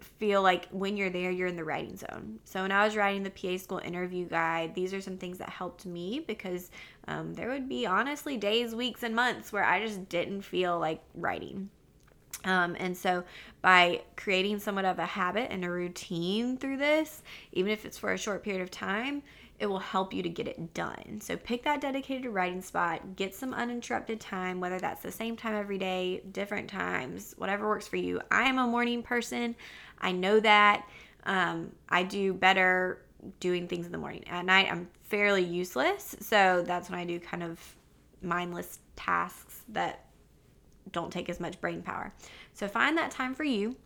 feel 0.00 0.42
like 0.42 0.68
when 0.70 0.96
you're 0.96 1.10
there, 1.10 1.30
you're 1.30 1.48
in 1.48 1.56
the 1.56 1.64
writing 1.64 1.96
zone. 1.96 2.38
So 2.44 2.62
when 2.62 2.72
I 2.72 2.84
was 2.84 2.96
writing 2.96 3.22
the 3.22 3.30
PA 3.30 3.56
school 3.56 3.78
interview 3.78 4.26
guide, 4.26 4.74
these 4.74 4.92
are 4.94 5.00
some 5.00 5.16
things 5.16 5.38
that 5.38 5.48
helped 5.48 5.86
me 5.86 6.24
because 6.26 6.70
um, 7.06 7.34
there 7.34 7.48
would 7.50 7.68
be 7.68 7.86
honestly 7.86 8.36
days, 8.36 8.74
weeks, 8.74 9.02
and 9.02 9.14
months 9.14 9.52
where 9.52 9.64
I 9.64 9.84
just 9.84 10.08
didn't 10.08 10.42
feel 10.42 10.78
like 10.78 11.02
writing. 11.14 11.70
Um, 12.44 12.76
and 12.78 12.96
so, 12.96 13.24
by 13.62 14.02
creating 14.16 14.60
somewhat 14.60 14.84
of 14.84 14.98
a 14.98 15.06
habit 15.06 15.50
and 15.50 15.64
a 15.64 15.70
routine 15.70 16.56
through 16.56 16.76
this, 16.76 17.22
even 17.52 17.72
if 17.72 17.84
it's 17.84 17.98
for 17.98 18.12
a 18.12 18.18
short 18.18 18.44
period 18.44 18.62
of 18.62 18.70
time, 18.70 19.22
it 19.58 19.66
will 19.66 19.80
help 19.80 20.14
you 20.14 20.22
to 20.22 20.28
get 20.28 20.46
it 20.46 20.72
done. 20.72 21.20
So, 21.20 21.36
pick 21.36 21.64
that 21.64 21.80
dedicated 21.80 22.32
writing 22.32 22.62
spot, 22.62 23.16
get 23.16 23.34
some 23.34 23.52
uninterrupted 23.52 24.20
time, 24.20 24.60
whether 24.60 24.78
that's 24.78 25.02
the 25.02 25.10
same 25.10 25.36
time 25.36 25.54
every 25.54 25.78
day, 25.78 26.22
different 26.30 26.68
times, 26.70 27.34
whatever 27.38 27.68
works 27.68 27.88
for 27.88 27.96
you. 27.96 28.20
I 28.30 28.42
am 28.42 28.58
a 28.58 28.66
morning 28.66 29.02
person. 29.02 29.56
I 30.00 30.12
know 30.12 30.38
that. 30.40 30.88
Um, 31.24 31.72
I 31.88 32.04
do 32.04 32.32
better 32.32 33.02
doing 33.40 33.66
things 33.66 33.86
in 33.86 33.92
the 33.92 33.98
morning. 33.98 34.26
At 34.28 34.44
night, 34.44 34.68
I'm 34.70 34.88
fairly 35.04 35.42
useless. 35.42 36.16
So 36.20 36.62
that's 36.66 36.88
when 36.88 36.98
I 36.98 37.04
do 37.04 37.18
kind 37.18 37.42
of 37.42 37.60
mindless 38.22 38.78
tasks 38.96 39.62
that 39.68 40.04
don't 40.92 41.12
take 41.12 41.28
as 41.28 41.40
much 41.40 41.60
brain 41.60 41.82
power. 41.82 42.12
So 42.54 42.68
find 42.68 42.96
that 42.98 43.10
time 43.10 43.34
for 43.34 43.44
you. 43.44 43.76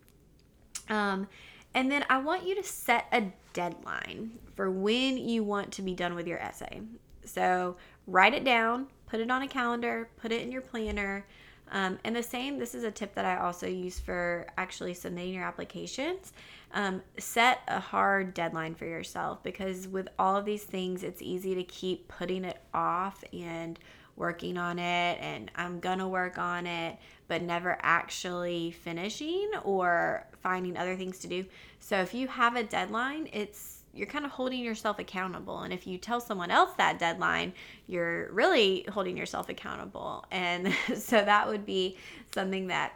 Um, 0.89 1.27
and 1.73 1.91
then 1.91 2.05
I 2.09 2.19
want 2.19 2.45
you 2.45 2.55
to 2.55 2.63
set 2.63 3.07
a 3.11 3.23
deadline 3.53 4.39
for 4.55 4.69
when 4.69 5.17
you 5.17 5.43
want 5.43 5.71
to 5.73 5.81
be 5.81 5.93
done 5.93 6.15
with 6.15 6.27
your 6.27 6.39
essay. 6.39 6.81
So 7.25 7.77
write 8.07 8.33
it 8.33 8.43
down, 8.43 8.87
put 9.07 9.19
it 9.19 9.31
on 9.31 9.41
a 9.41 9.47
calendar, 9.47 10.09
put 10.17 10.31
it 10.31 10.41
in 10.41 10.51
your 10.51 10.61
planner. 10.61 11.25
Um, 11.71 11.97
and 12.03 12.15
the 12.15 12.21
same, 12.21 12.59
this 12.59 12.75
is 12.75 12.83
a 12.83 12.91
tip 12.91 13.15
that 13.15 13.25
I 13.25 13.37
also 13.37 13.67
use 13.67 13.99
for 13.99 14.45
actually 14.57 14.93
submitting 14.93 15.33
your 15.33 15.43
applications. 15.43 16.33
Um, 16.73 17.01
set 17.17 17.61
a 17.67 17.79
hard 17.79 18.33
deadline 18.33 18.75
for 18.75 18.85
yourself 18.85 19.41
because 19.43 19.87
with 19.87 20.07
all 20.19 20.35
of 20.35 20.45
these 20.45 20.63
things, 20.63 21.03
it's 21.03 21.21
easy 21.21 21.55
to 21.55 21.63
keep 21.63 22.07
putting 22.07 22.45
it 22.45 22.57
off 22.73 23.23
and 23.31 23.79
working 24.15 24.57
on 24.57 24.79
it 24.79 25.17
and 25.21 25.51
I'm 25.55 25.79
gonna 25.79 26.07
work 26.07 26.37
on 26.37 26.67
it, 26.67 26.97
but 27.27 27.41
never 27.41 27.77
actually 27.81 28.71
finishing 28.71 29.49
or 29.63 30.27
finding 30.41 30.77
other 30.77 30.95
things 30.95 31.19
to 31.19 31.27
do. 31.27 31.45
So 31.79 31.99
if 32.01 32.13
you 32.13 32.27
have 32.27 32.55
a 32.55 32.63
deadline, 32.63 33.29
it's 33.33 33.83
you're 33.93 34.07
kind 34.07 34.25
of 34.25 34.31
holding 34.31 34.59
yourself 34.59 34.97
accountable. 34.97 35.59
And 35.59 35.71
if 35.71 35.85
you 35.85 35.99
tell 35.99 36.19
someone 36.19 36.49
else 36.49 36.71
that 36.77 36.97
deadline, 36.97 37.53
you're 37.85 38.31
really 38.31 38.85
holding 38.91 39.15
yourself 39.15 39.49
accountable. 39.49 40.25
And 40.31 40.73
so 40.95 41.23
that 41.23 41.47
would 41.47 41.65
be 41.65 41.97
something 42.33 42.67
that 42.67 42.93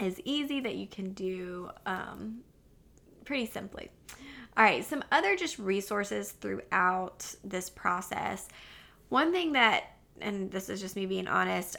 is 0.00 0.20
easy 0.24 0.60
that 0.60 0.74
you 0.74 0.86
can 0.86 1.12
do 1.12 1.70
um, 1.86 2.40
pretty 3.24 3.46
simply. 3.46 3.90
All 4.56 4.64
right, 4.64 4.84
some 4.84 5.04
other 5.12 5.36
just 5.36 5.58
resources 5.58 6.32
throughout 6.32 7.34
this 7.44 7.70
process. 7.70 8.48
One 9.08 9.32
thing 9.32 9.52
that, 9.52 9.84
and 10.22 10.50
this 10.50 10.68
is 10.68 10.80
just 10.80 10.96
me 10.96 11.06
being 11.06 11.28
honest, 11.28 11.76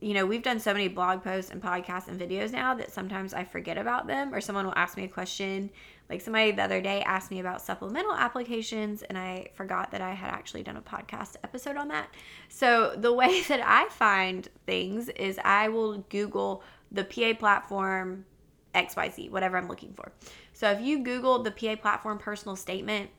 you 0.00 0.12
know, 0.12 0.26
we've 0.26 0.42
done 0.42 0.60
so 0.60 0.72
many 0.72 0.88
blog 0.88 1.22
posts 1.22 1.50
and 1.50 1.62
podcasts 1.62 2.08
and 2.08 2.20
videos 2.20 2.52
now 2.52 2.74
that 2.74 2.92
sometimes 2.92 3.32
I 3.32 3.44
forget 3.44 3.78
about 3.78 4.06
them, 4.06 4.34
or 4.34 4.40
someone 4.40 4.66
will 4.66 4.74
ask 4.76 4.96
me 4.96 5.04
a 5.04 5.08
question. 5.08 5.70
Like 6.10 6.20
somebody 6.20 6.52
the 6.52 6.62
other 6.62 6.82
day 6.82 7.02
asked 7.02 7.30
me 7.30 7.40
about 7.40 7.62
supplemental 7.62 8.12
applications, 8.12 9.02
and 9.02 9.16
I 9.16 9.48
forgot 9.54 9.90
that 9.92 10.02
I 10.02 10.12
had 10.12 10.30
actually 10.30 10.62
done 10.62 10.76
a 10.76 10.82
podcast 10.82 11.36
episode 11.42 11.76
on 11.76 11.88
that. 11.88 12.14
So, 12.48 12.94
the 12.96 13.12
way 13.12 13.40
that 13.48 13.60
I 13.64 13.88
find 13.88 14.46
things 14.66 15.08
is 15.08 15.40
I 15.42 15.68
will 15.68 15.98
Google 16.10 16.62
the 16.92 17.04
PA 17.04 17.32
platform 17.38 18.26
XYZ, 18.74 19.30
whatever 19.30 19.56
I'm 19.56 19.66
looking 19.66 19.94
for. 19.94 20.12
So, 20.52 20.70
if 20.70 20.80
you 20.82 21.02
Google 21.02 21.42
the 21.42 21.50
PA 21.50 21.76
platform 21.76 22.18
personal 22.18 22.54
statement, 22.54 23.10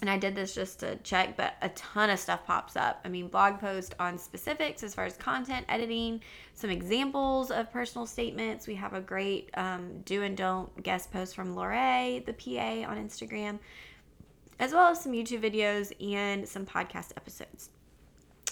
and 0.00 0.08
I 0.08 0.16
did 0.16 0.36
this 0.36 0.54
just 0.54 0.80
to 0.80 0.96
check, 0.96 1.36
but 1.36 1.54
a 1.60 1.70
ton 1.70 2.10
of 2.10 2.20
stuff 2.20 2.46
pops 2.46 2.76
up. 2.76 3.00
I 3.04 3.08
mean, 3.08 3.28
blog 3.28 3.58
post 3.58 3.94
on 3.98 4.16
specifics 4.16 4.84
as 4.84 4.94
far 4.94 5.04
as 5.04 5.16
content 5.16 5.66
editing, 5.68 6.20
some 6.54 6.70
examples 6.70 7.50
of 7.50 7.72
personal 7.72 8.06
statements. 8.06 8.68
We 8.68 8.76
have 8.76 8.94
a 8.94 9.00
great 9.00 9.50
um, 9.54 10.00
do 10.04 10.22
and 10.22 10.36
don't 10.36 10.82
guest 10.84 11.12
post 11.12 11.34
from 11.34 11.56
Lorray, 11.56 12.24
the 12.24 12.32
PA, 12.32 12.88
on 12.88 12.96
Instagram, 12.96 13.58
as 14.60 14.72
well 14.72 14.88
as 14.88 15.02
some 15.02 15.12
YouTube 15.12 15.42
videos 15.42 15.92
and 16.00 16.48
some 16.48 16.64
podcast 16.64 17.10
episodes. 17.16 17.70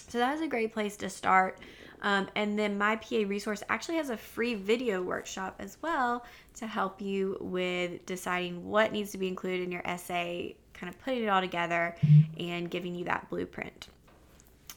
So 0.09 0.19
that 0.19 0.35
is 0.35 0.41
a 0.41 0.49
great 0.49 0.73
place 0.73 0.97
to 0.99 1.09
start. 1.09 1.61
Um, 2.03 2.29
and 2.35 2.59
then 2.59 2.77
my 2.77 2.97
PA 2.97 3.23
resource 3.27 3.63
actually 3.69 3.97
has 3.97 4.11
a 4.11 4.17
free 4.17 4.55
video 4.55 5.03
workshop 5.03 5.57
as 5.59 5.79
well 5.81 6.25
to 6.55 6.67
help 6.67 7.01
you 7.01 7.39
with 7.41 8.05
deciding 8.05 8.69
what 8.69 8.93
needs 8.93 9.13
to 9.13 9.19
be 9.19 9.29
included 9.29 9.63
in 9.63 9.73
your 9.73 9.83
essay 9.85 10.57
kind 10.77 10.93
of 10.93 11.01
putting 11.01 11.25
it 11.25 11.29
all 11.29 11.41
together 11.41 11.97
and 12.39 12.71
giving 12.71 12.95
you 12.95 13.05
that 13.07 13.29
blueprint. 13.31 13.89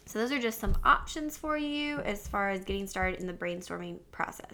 So, 0.06 0.18
those 0.18 0.32
are 0.32 0.40
just 0.40 0.60
some 0.60 0.76
options 0.84 1.38
for 1.38 1.56
you 1.58 2.00
as 2.00 2.28
far 2.28 2.50
as 2.50 2.66
getting 2.66 2.88
started 2.88 3.20
in 3.20 3.28
the 3.28 3.34
brainstorming 3.34 4.00
process. 4.12 4.54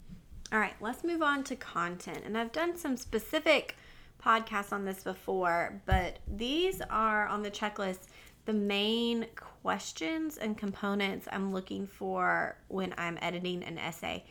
All 0.51 0.59
right, 0.59 0.75
let's 0.81 1.03
move 1.03 1.21
on 1.21 1.43
to 1.45 1.55
content. 1.55 2.23
And 2.25 2.37
I've 2.37 2.51
done 2.51 2.75
some 2.75 2.97
specific 2.97 3.77
podcasts 4.21 4.73
on 4.73 4.83
this 4.83 5.03
before, 5.03 5.81
but 5.85 6.19
these 6.27 6.81
are 6.89 7.27
on 7.27 7.41
the 7.41 7.51
checklist 7.51 8.07
the 8.45 8.53
main 8.53 9.25
questions 9.35 10.37
and 10.37 10.57
components 10.57 11.27
I'm 11.31 11.51
looking 11.51 11.87
for 11.87 12.55
when 12.67 12.93
I'm 12.97 13.17
editing 13.21 13.63
an 13.63 13.77
essay. 13.77 14.23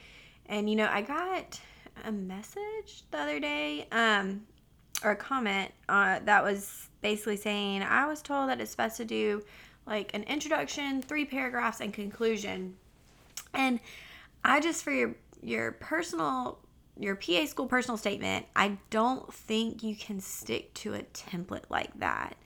And 0.47 0.71
you 0.71 0.76
know, 0.76 0.88
I 0.90 1.02
got 1.02 1.61
a 2.04 2.12
message 2.12 3.02
the 3.11 3.18
other 3.18 3.40
day 3.40 3.87
um, 3.90 4.42
or 5.05 5.13
a 5.13 5.17
comment 5.17 5.71
uh, 5.89 6.21
that 6.25 6.43
was 6.43 6.89
basically 7.03 7.37
saying, 7.37 7.83
I 7.83 8.07
was 8.07 8.23
told 8.23 8.49
that 8.49 8.61
it's 8.61 8.75
best 8.75 8.97
to 8.97 9.05
do 9.05 9.43
like 9.87 10.15
an 10.15 10.23
introduction, 10.25 11.03
three 11.03 11.27
paragraphs, 11.27 11.81
and 11.81 11.93
conclusion. 11.93 12.77
And 13.53 13.79
I 14.43 14.61
just, 14.61 14.83
for 14.83 14.91
your, 14.91 15.15
your 15.43 15.73
personal, 15.73 16.59
your 16.99 17.17
PA 17.17 17.45
school 17.45 17.67
personal 17.67 17.99
statement, 17.99 18.47
I 18.57 18.79
don't 18.89 19.33
think 19.33 19.83
you 19.83 19.95
can 19.95 20.21
stick 20.21 20.73
to 20.75 20.95
a 20.95 21.03
template 21.03 21.65
like 21.69 21.99
that 22.01 22.37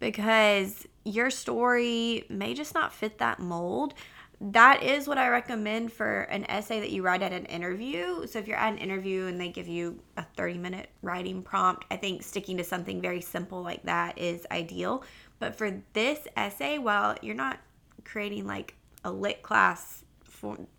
because 0.00 0.86
your 1.04 1.30
story 1.30 2.24
may 2.28 2.52
just 2.52 2.74
not 2.74 2.92
fit 2.92 3.18
that 3.18 3.38
mold 3.38 3.94
that 4.40 4.82
is 4.82 5.08
what 5.08 5.16
I 5.16 5.28
recommend 5.28 5.92
for 5.92 6.22
an 6.22 6.44
essay 6.44 6.80
that 6.80 6.90
you 6.90 7.02
write 7.02 7.22
at 7.22 7.32
an 7.32 7.46
interview. 7.46 8.26
So 8.26 8.38
if 8.38 8.46
you're 8.46 8.58
at 8.58 8.72
an 8.72 8.78
interview 8.78 9.26
and 9.26 9.40
they 9.40 9.48
give 9.48 9.66
you 9.66 9.98
a 10.18 10.22
30 10.36 10.58
minute 10.58 10.90
writing 11.02 11.42
prompt, 11.42 11.86
I 11.90 11.96
think 11.96 12.22
sticking 12.22 12.58
to 12.58 12.64
something 12.64 13.00
very 13.00 13.22
simple 13.22 13.62
like 13.62 13.82
that 13.84 14.18
is 14.18 14.46
ideal. 14.50 15.04
But 15.38 15.56
for 15.56 15.82
this 15.94 16.26
essay, 16.36 16.78
while 16.78 17.16
you're 17.22 17.34
not 17.34 17.60
creating 18.04 18.46
like 18.46 18.74
a 19.04 19.10
lit 19.10 19.42
class 19.42 20.04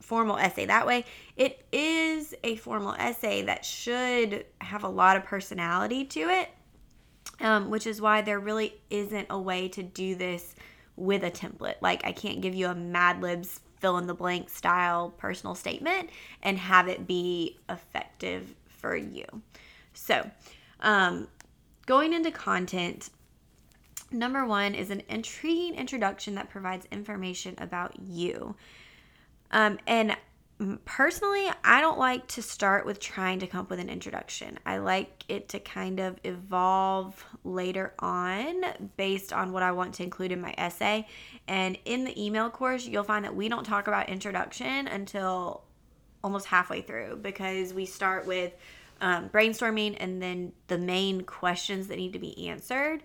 formal 0.02 0.38
essay 0.38 0.66
that 0.68 0.86
way, 0.86 1.04
it 1.36 1.66
is 1.72 2.36
a 2.44 2.58
formal 2.58 2.94
essay 2.94 3.42
that 3.42 3.66
should 3.66 4.46
have 4.62 4.84
a 4.84 4.88
lot 4.88 5.18
of 5.18 5.24
personality 5.24 6.06
to 6.06 6.20
it, 6.30 6.50
um, 7.40 7.72
which 7.72 7.88
is 7.88 8.00
why 8.00 8.22
there 8.22 8.40
really 8.40 8.80
isn't 8.92 9.26
a 9.32 9.40
way 9.40 9.68
to 9.70 9.82
do 9.82 10.14
this 10.14 10.56
with 10.98 11.24
a 11.24 11.32
template. 11.32 11.76
Like 11.82 12.06
I 12.06 12.12
can't 12.12 12.42
give 12.42 12.54
you 12.54 12.68
a 12.68 12.76
Mad 12.76 13.22
Libs 13.22 13.62
fill 13.80 13.98
in 13.98 14.08
the 14.08 14.14
blank 14.14 14.50
style 14.50 15.14
personal 15.18 15.56
statement 15.56 16.10
and 16.44 16.58
have 16.58 16.88
it 16.88 17.08
be 17.08 17.58
effective 17.70 18.56
for 18.68 18.96
you. 18.96 19.26
So, 19.94 20.30
um, 20.82 21.28
going 21.86 22.14
into 22.14 22.32
content, 22.32 23.10
Number 24.12 24.46
one 24.46 24.74
is 24.74 24.90
an 24.90 25.04
intriguing 25.10 25.76
introduction 25.76 26.36
that 26.36 26.50
provides 26.50 26.88
information 26.92 27.56
about 27.58 28.00
you. 28.00 28.56
Um, 29.52 29.80
and 29.86 30.16
personally, 30.86 31.48
I 31.64 31.82
don't 31.82 32.00
like 32.00 32.28
to 32.30 32.42
start 32.42 32.86
with 32.86 33.00
trying 33.00 33.40
to 33.40 33.48
come 33.48 33.62
up 33.62 33.70
with 33.70 33.80
an 33.80 33.90
introduction. 33.90 34.58
I 34.66 34.80
like 34.80 35.24
it 35.30 35.50
to 35.50 35.60
kind 35.60 36.00
of 36.00 36.20
evolve 36.24 37.24
later 37.44 37.94
on 38.00 38.64
based 38.98 39.32
on 39.32 39.52
what 39.52 39.62
I 39.62 39.72
want 39.72 39.96
to 39.96 40.04
include 40.04 40.32
in 40.32 40.42
my 40.42 40.56
essay. 40.58 41.08
And 41.48 41.78
in 41.86 42.06
the 42.06 42.24
email 42.26 42.50
course, 42.50 42.88
you'll 42.88 43.04
find 43.04 43.26
that 43.26 43.36
we 43.36 43.50
don't 43.50 43.66
talk 43.66 43.88
about 43.88 44.10
introduction 44.10 44.88
until 44.88 45.64
almost 46.24 46.48
halfway 46.48 46.82
through 46.82 47.18
because 47.22 47.72
we 47.74 47.86
start 47.86 48.26
with 48.26 48.52
um, 49.00 49.30
brainstorming 49.30 49.96
and 50.00 50.22
then 50.22 50.54
the 50.68 50.78
main 50.80 51.22
questions 51.22 51.88
that 51.88 51.98
need 51.98 52.14
to 52.14 52.20
be 52.20 52.48
answered 52.50 53.04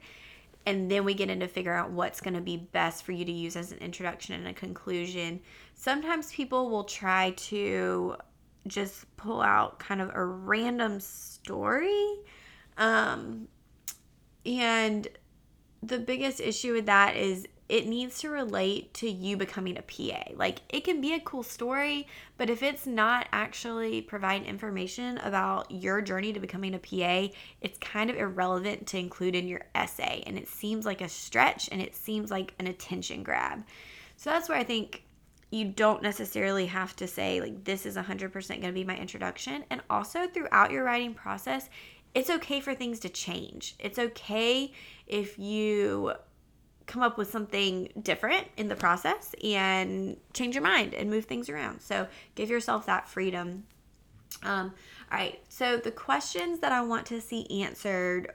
and 0.66 0.90
then 0.90 1.04
we 1.04 1.14
get 1.14 1.30
into 1.30 1.48
figure 1.48 1.72
out 1.72 1.90
what's 1.90 2.20
going 2.20 2.34
to 2.34 2.40
be 2.40 2.56
best 2.56 3.04
for 3.04 3.12
you 3.12 3.24
to 3.24 3.32
use 3.32 3.56
as 3.56 3.72
an 3.72 3.78
introduction 3.78 4.34
and 4.34 4.46
a 4.46 4.52
conclusion. 4.52 5.40
Sometimes 5.74 6.32
people 6.32 6.70
will 6.70 6.84
try 6.84 7.32
to 7.32 8.16
just 8.66 9.16
pull 9.16 9.40
out 9.40 9.78
kind 9.78 10.00
of 10.00 10.10
a 10.14 10.24
random 10.24 11.00
story. 11.00 12.14
Um, 12.78 13.48
and 14.46 15.08
the 15.82 15.98
biggest 15.98 16.40
issue 16.40 16.72
with 16.72 16.86
that 16.86 17.16
is 17.16 17.46
it 17.72 17.86
needs 17.86 18.18
to 18.18 18.28
relate 18.28 18.92
to 18.92 19.10
you 19.10 19.34
becoming 19.34 19.78
a 19.78 19.82
PA. 19.82 20.24
Like 20.36 20.58
it 20.68 20.84
can 20.84 21.00
be 21.00 21.14
a 21.14 21.20
cool 21.20 21.42
story, 21.42 22.06
but 22.36 22.50
if 22.50 22.62
it's 22.62 22.86
not 22.86 23.28
actually 23.32 24.02
providing 24.02 24.46
information 24.46 25.16
about 25.16 25.70
your 25.70 26.02
journey 26.02 26.34
to 26.34 26.38
becoming 26.38 26.74
a 26.74 26.78
PA, 26.78 27.34
it's 27.62 27.78
kind 27.78 28.10
of 28.10 28.16
irrelevant 28.16 28.86
to 28.88 28.98
include 28.98 29.34
in 29.34 29.48
your 29.48 29.62
essay. 29.74 30.22
And 30.26 30.36
it 30.36 30.48
seems 30.48 30.84
like 30.84 31.00
a 31.00 31.08
stretch 31.08 31.70
and 31.72 31.80
it 31.80 31.96
seems 31.96 32.30
like 32.30 32.52
an 32.58 32.66
attention 32.66 33.22
grab. 33.22 33.64
So 34.18 34.28
that's 34.28 34.50
where 34.50 34.58
I 34.58 34.64
think 34.64 35.04
you 35.50 35.64
don't 35.64 36.02
necessarily 36.02 36.66
have 36.66 36.94
to 36.96 37.06
say, 37.06 37.40
like, 37.40 37.64
this 37.64 37.86
is 37.86 37.96
100% 37.96 38.32
going 38.32 38.60
to 38.60 38.72
be 38.72 38.84
my 38.84 38.98
introduction. 38.98 39.64
And 39.70 39.80
also 39.88 40.26
throughout 40.26 40.72
your 40.72 40.84
writing 40.84 41.14
process, 41.14 41.70
it's 42.14 42.28
okay 42.28 42.60
for 42.60 42.74
things 42.74 43.00
to 43.00 43.08
change. 43.08 43.76
It's 43.78 43.98
okay 43.98 44.74
if 45.06 45.38
you 45.38 46.12
come 46.86 47.02
up 47.02 47.18
with 47.18 47.30
something 47.30 47.88
different 48.02 48.46
in 48.56 48.68
the 48.68 48.76
process 48.76 49.34
and 49.42 50.16
change 50.32 50.54
your 50.54 50.64
mind 50.64 50.94
and 50.94 51.10
move 51.10 51.24
things 51.24 51.48
around. 51.48 51.80
So 51.80 52.06
give 52.34 52.50
yourself 52.50 52.86
that 52.86 53.08
freedom. 53.08 53.64
Um, 54.42 54.74
all 55.10 55.18
right, 55.18 55.40
so 55.48 55.76
the 55.76 55.90
questions 55.90 56.60
that 56.60 56.72
I 56.72 56.82
want 56.82 57.06
to 57.06 57.20
see 57.20 57.62
answered 57.62 58.32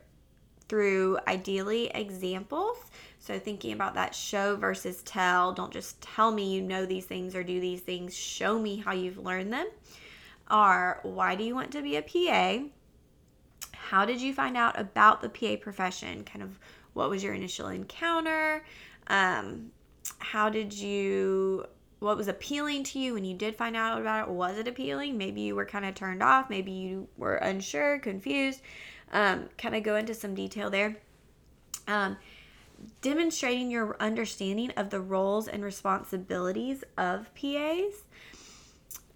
through 0.70 1.18
ideally 1.28 1.90
examples. 1.94 2.78
So 3.20 3.40
thinking 3.40 3.74
about 3.74 3.96
that 3.96 4.14
show 4.14 4.56
versus 4.56 5.02
tell. 5.04 5.54
Don't 5.54 5.72
just 5.72 6.02
tell 6.02 6.32
me 6.32 6.54
you 6.54 6.62
know 6.62 6.86
these 6.86 7.06
things 7.06 7.36
or 7.36 7.44
do 7.44 7.60
these 7.60 7.82
things. 7.82 8.16
Show 8.16 8.60
me 8.60 8.78
how 8.78 8.94
you've 8.94 9.18
learned 9.18 9.52
them. 9.52 9.68
Are 10.50 11.00
why 11.04 11.36
do 11.36 11.44
you 11.44 11.56
want 11.56 11.72
to 11.72 11.82
be 11.82 11.98
a 11.98 12.02
PA? 12.02 12.64
How 13.74 14.06
did 14.06 14.22
you 14.22 14.34
find 14.34 14.56
out 14.56 14.80
about 14.80 15.22
the 15.22 15.30
PA 15.30 15.62
profession? 15.62 16.24
Kind 16.24 16.44
of 16.44 16.60
what 16.98 17.10
was 17.10 17.24
your 17.24 17.34
initial 17.34 17.68
encounter? 17.68 18.66
Um, 19.08 19.72
how 20.20 20.50
did 20.50 20.74
you 20.74 21.66
what 22.00 22.18
was 22.18 22.28
appealing 22.28 22.84
to 22.84 23.00
you 23.00 23.14
when 23.14 23.26
you 23.26 23.36
did 23.36 23.56
find 23.56 23.76
out 23.76 24.00
about 24.00 24.28
it? 24.28 24.34
Was 24.34 24.58
it 24.58 24.68
appealing? 24.68 25.18
Maybe 25.18 25.42
you 25.42 25.56
were 25.56 25.66
kind 25.66 25.86
of 25.86 25.96
turned 25.96 26.22
off 26.22 26.50
maybe 26.50 26.72
you 26.72 27.08
were 27.18 27.36
unsure 27.36 28.00
confused. 28.00 28.62
Um, 29.12 29.50
kind 29.58 29.76
of 29.76 29.84
go 29.84 29.96
into 29.96 30.14
some 30.14 30.36
detail 30.36 30.70
there. 30.70 30.98
Um, 31.88 32.18
demonstrating 33.02 33.72
your 33.72 33.96
understanding 34.00 34.72
of 34.72 34.90
the 34.90 35.00
roles 35.00 35.48
and 35.48 35.64
responsibilities 35.64 36.84
of 36.98 37.34
pas 37.34 38.04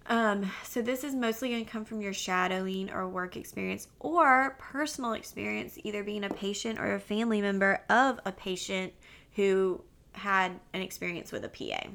um, 0.08 0.50
so 0.64 0.82
this 0.82 1.04
is 1.04 1.14
mostly 1.14 1.50
going 1.50 1.64
to 1.64 1.72
come 1.72 1.86
from 1.86 2.02
your 2.02 2.14
shadowing 2.14 2.92
or 2.92 3.08
work 3.08 3.38
experience 3.38 3.88
or 4.00 4.56
personal 4.60 5.14
experience, 5.14 5.78
either 5.84 6.04
being 6.04 6.24
a 6.24 6.30
patient 6.30 6.80
or 6.80 6.96
a 6.96 7.00
family 7.00 7.42
member 7.42 7.82
of 7.90 8.20
a 8.26 8.32
patient 8.32 8.94
who 9.36 9.82
had 10.14 10.60
an 10.74 10.82
experience 10.82 11.32
with 11.32 11.46
a 11.46 11.50
PA. 11.50 11.90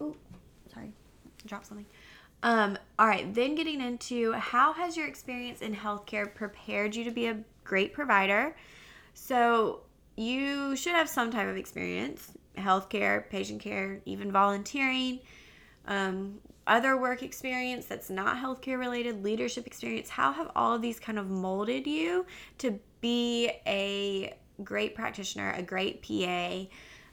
Oh, 0.00 0.14
sorry, 0.72 0.92
dropped 1.46 1.66
something. 1.66 1.86
Um, 2.42 2.78
all 2.98 3.06
right, 3.06 3.32
then 3.34 3.54
getting 3.54 3.80
into 3.80 4.32
how 4.32 4.72
has 4.74 4.96
your 4.96 5.06
experience 5.06 5.62
in 5.62 5.74
healthcare 5.74 6.32
prepared 6.32 6.94
you 6.94 7.04
to 7.04 7.10
be 7.10 7.26
a 7.26 7.38
great 7.64 7.92
provider? 7.92 8.54
So 9.14 9.80
you 10.16 10.76
should 10.76 10.92
have 10.92 11.08
some 11.08 11.30
type 11.30 11.48
of 11.48 11.56
experience 11.56 12.33
healthcare, 12.56 13.28
patient 13.28 13.60
care, 13.60 14.00
even 14.04 14.30
volunteering, 14.30 15.20
um, 15.86 16.40
other 16.66 16.96
work 16.96 17.22
experience 17.22 17.86
that's 17.86 18.08
not 18.08 18.36
healthcare 18.36 18.78
related, 18.78 19.22
leadership 19.22 19.66
experience. 19.66 20.08
How 20.08 20.32
have 20.32 20.50
all 20.56 20.74
of 20.74 20.82
these 20.82 20.98
kind 20.98 21.18
of 21.18 21.28
molded 21.28 21.86
you 21.86 22.24
to 22.58 22.78
be 23.00 23.50
a 23.66 24.34
great 24.62 24.94
practitioner, 24.94 25.52
a 25.52 25.62
great 25.62 26.02
PA? 26.02 26.64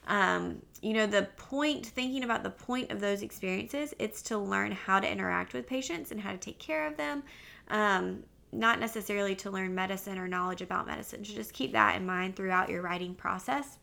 Um, 0.08 0.62
you 0.82 0.94
know, 0.94 1.06
the 1.06 1.28
point, 1.38 1.86
thinking 1.86 2.24
about 2.24 2.44
the 2.44 2.50
point 2.50 2.92
of 2.92 3.02
those 3.02 3.22
experiences, 3.22 3.94
it's 4.00 4.22
to 4.24 4.38
learn 4.38 4.72
how 4.72 5.00
to 5.00 5.10
interact 5.10 5.54
with 5.54 5.68
patients 5.68 6.12
and 6.12 6.20
how 6.20 6.32
to 6.32 6.38
take 6.38 6.58
care 6.58 6.88
of 6.88 6.98
them. 6.98 7.24
Um, 7.70 8.24
not 8.54 8.80
necessarily 8.80 9.36
to 9.36 9.52
learn 9.52 9.74
medicine 9.74 10.18
or 10.18 10.28
knowledge 10.28 10.62
about 10.62 10.88
medicine. 10.88 11.24
So 11.24 11.34
just 11.34 11.54
keep 11.54 11.72
that 11.72 11.96
in 11.96 12.06
mind 12.06 12.36
throughout 12.36 12.70
your 12.70 12.82
writing 12.82 13.16
process. 13.16 13.78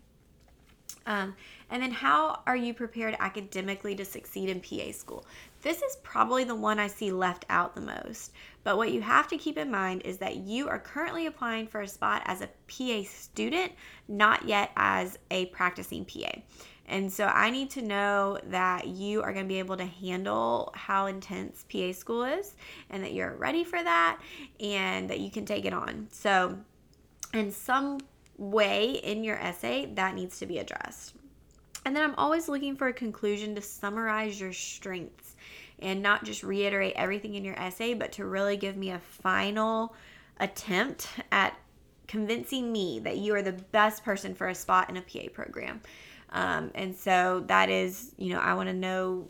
Um, 1.07 1.35
and 1.71 1.83
then, 1.83 1.91
how 1.91 2.41
are 2.47 2.57
you 2.57 2.75
prepared 2.75 3.17
academically 3.21 3.95
to 3.97 4.05
succeed 4.05 4.49
in 4.49 4.61
PA 4.61 4.93
school? 4.93 5.25
This 5.63 5.83
is 5.83 5.97
probably 6.03 6.45
the 6.45 6.55
one 6.55 6.79
I 6.79 6.87
see 6.87 7.11
left 7.11 7.45
out 7.51 7.75
the 7.75 7.81
most. 7.81 8.33
But 8.65 8.77
what 8.77 8.93
you 8.93 9.01
have 9.01 9.29
to 9.29 9.39
keep 9.39 9.59
in 9.59 9.71
mind 9.71 10.03
is 10.05 10.19
that 10.19 10.37
you 10.37 10.69
are 10.69 10.79
currently 10.79 11.27
applying 11.27 11.67
for 11.67 11.81
a 11.81 11.89
spot 11.89 12.23
as 12.27 12.43
a 12.43 12.49
PA 12.69 13.09
student, 13.09 13.73
not 14.07 14.47
yet 14.47 14.71
as 14.77 15.19
a 15.31 15.47
practicing 15.47 16.05
PA. 16.05 16.31
And 16.89 17.13
so 17.13 17.27
I 17.27 17.51
need 17.51 17.71
to 17.71 17.83
know 17.83 18.39
that 18.45 18.87
you 18.87 19.23
are 19.23 19.33
going 19.33 19.45
to 19.45 19.49
be 19.49 19.59
able 19.59 19.77
to 19.77 19.85
handle 19.85 20.73
how 20.75 21.07
intense 21.07 21.65
PA 21.71 21.93
school 21.93 22.25
is 22.25 22.55
and 22.89 23.05
that 23.05 23.13
you're 23.13 23.37
ready 23.37 23.63
for 23.63 23.83
that 23.83 24.19
and 24.59 25.11
that 25.11 25.21
you 25.21 25.31
can 25.31 25.45
take 25.45 25.67
it 25.67 25.75
on. 25.75 26.09
So, 26.11 26.59
in 27.35 27.53
some 27.53 28.01
way 28.39 28.93
in 28.93 29.25
your 29.25 29.37
essay 29.37 29.91
that 29.95 30.15
needs 30.15 30.39
to 30.39 30.47
be 30.47 30.59
addressed. 30.59 31.15
And 31.85 31.95
then 31.95 32.03
I'm 32.03 32.15
always 32.17 32.49
looking 32.49 32.77
for 32.77 32.89
a 32.89 32.93
conclusion 32.93 33.55
to 33.55 33.63
summarize 33.63 34.41
your 34.41 34.53
strengths 34.53 35.37
and 35.81 36.03
not 36.03 36.25
just 36.25 36.43
reiterate 36.43 36.95
everything 36.97 37.35
in 37.35 37.45
your 37.45 37.59
essay, 37.59 37.95
but 37.95 38.13
to 38.13 38.25
really 38.25 38.57
give 38.57 38.77
me 38.77 38.91
a 38.91 38.99
final 38.99 39.95
attempt 40.41 41.09
at 41.31 41.57
convincing 42.07 42.73
me 42.73 43.01
that 43.01 43.19
you 43.19 43.35
are 43.35 43.43
the 43.43 43.53
best 43.53 44.05
person 44.05 44.35
for 44.35 44.49
a 44.49 44.55
spot 44.55 44.91
in 44.91 44.97
a 44.97 45.03
PA 45.03 45.29
program. 45.33 45.81
Um, 46.31 46.71
and 46.75 46.97
so 46.97 47.45
that 47.47 47.71
is, 47.71 48.13
you 48.17 48.31
know, 48.31 48.41
I 48.41 48.55
want 48.55 48.69
to 48.69 48.75
know 48.75 49.29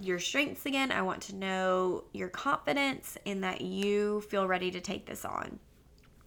your 0.00 0.18
strengths 0.18 0.66
again. 0.66 0.90
I 0.90 1.02
want 1.02 1.22
to 1.22 1.34
know 1.34 2.04
your 2.12 2.28
confidence 2.28 3.16
in 3.24 3.40
that 3.42 3.60
you 3.60 4.20
feel 4.22 4.46
ready 4.46 4.70
to 4.70 4.80
take 4.80 5.06
this 5.06 5.24
on. 5.24 5.58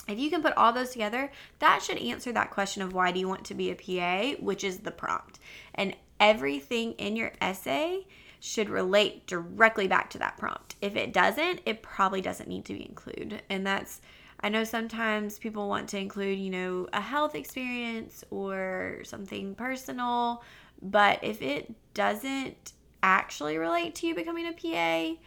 If 0.07 0.19
you 0.19 0.29
can 0.29 0.41
put 0.41 0.57
all 0.57 0.73
those 0.73 0.91
together, 0.91 1.31
that 1.59 1.81
should 1.81 1.97
answer 1.97 2.31
that 2.31 2.51
question 2.51 2.81
of 2.81 2.93
why 2.93 3.11
do 3.11 3.19
you 3.19 3.27
want 3.27 3.45
to 3.45 3.53
be 3.53 3.71
a 3.71 3.75
PA, 3.75 4.41
which 4.41 4.63
is 4.63 4.79
the 4.79 4.91
prompt. 4.91 5.39
And 5.75 5.95
everything 6.19 6.93
in 6.93 7.15
your 7.15 7.31
essay 7.39 8.07
should 8.39 8.69
relate 8.69 9.27
directly 9.27 9.87
back 9.87 10.09
to 10.09 10.17
that 10.17 10.37
prompt. 10.37 10.75
If 10.81 10.95
it 10.95 11.13
doesn't, 11.13 11.61
it 11.65 11.83
probably 11.83 12.21
doesn't 12.21 12.49
need 12.49 12.65
to 12.65 12.73
be 12.73 12.85
included. 12.87 13.43
And 13.49 13.65
that's 13.65 14.01
I 14.43 14.49
know 14.49 14.63
sometimes 14.63 15.37
people 15.37 15.69
want 15.69 15.89
to 15.89 15.99
include, 15.99 16.39
you 16.39 16.49
know, 16.49 16.87
a 16.93 17.01
health 17.01 17.35
experience 17.35 18.23
or 18.31 19.01
something 19.03 19.53
personal, 19.53 20.43
but 20.81 21.19
if 21.21 21.43
it 21.43 21.71
doesn't 21.93 22.73
actually 23.03 23.57
relate 23.57 23.93
to 23.95 24.07
you 24.07 24.15
becoming 24.15 24.47
a 24.47 24.53
PA, 24.53 25.19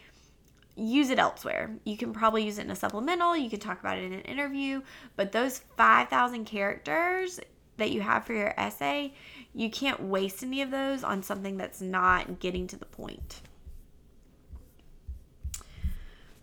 use 0.75 1.09
it 1.09 1.19
elsewhere. 1.19 1.75
You 1.83 1.97
can 1.97 2.13
probably 2.13 2.43
use 2.43 2.59
it 2.59 2.65
in 2.65 2.71
a 2.71 2.75
supplemental, 2.75 3.35
you 3.35 3.49
can 3.49 3.59
talk 3.59 3.79
about 3.79 3.97
it 3.97 4.03
in 4.03 4.13
an 4.13 4.21
interview, 4.21 4.81
but 5.15 5.31
those 5.31 5.59
5,000 5.77 6.45
characters 6.45 7.39
that 7.77 7.91
you 7.91 8.01
have 8.01 8.25
for 8.25 8.33
your 8.33 8.53
essay, 8.57 9.13
you 9.53 9.69
can't 9.69 10.01
waste 10.01 10.43
any 10.43 10.61
of 10.61 10.71
those 10.71 11.03
on 11.03 11.23
something 11.23 11.57
that's 11.57 11.81
not 11.81 12.39
getting 12.39 12.67
to 12.67 12.77
the 12.77 12.85
point. 12.85 13.41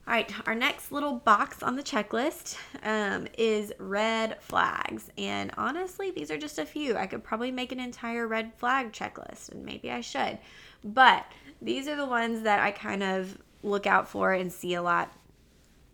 All 0.04 0.14
right, 0.14 0.30
our 0.48 0.54
next 0.54 0.90
little 0.90 1.14
box 1.14 1.62
on 1.62 1.76
the 1.76 1.82
checklist 1.82 2.56
um, 2.82 3.28
is 3.38 3.72
red 3.78 4.42
flags. 4.42 5.08
And 5.16 5.52
honestly, 5.56 6.10
these 6.10 6.28
are 6.30 6.36
just 6.36 6.58
a 6.58 6.66
few. 6.66 6.96
I 6.96 7.06
could 7.06 7.22
probably 7.22 7.52
make 7.52 7.70
an 7.70 7.78
entire 7.78 8.26
red 8.26 8.52
flag 8.56 8.92
checklist, 8.92 9.52
and 9.52 9.64
maybe 9.64 9.92
I 9.92 10.00
should. 10.00 10.38
But 10.82 11.24
these 11.62 11.86
are 11.86 11.94
the 11.94 12.04
ones 12.04 12.42
that 12.42 12.58
I 12.58 12.72
kind 12.72 13.04
of 13.04 13.38
look 13.62 13.86
out 13.86 14.08
for 14.08 14.32
and 14.32 14.52
see 14.52 14.74
a 14.74 14.82
lot. 14.82 15.12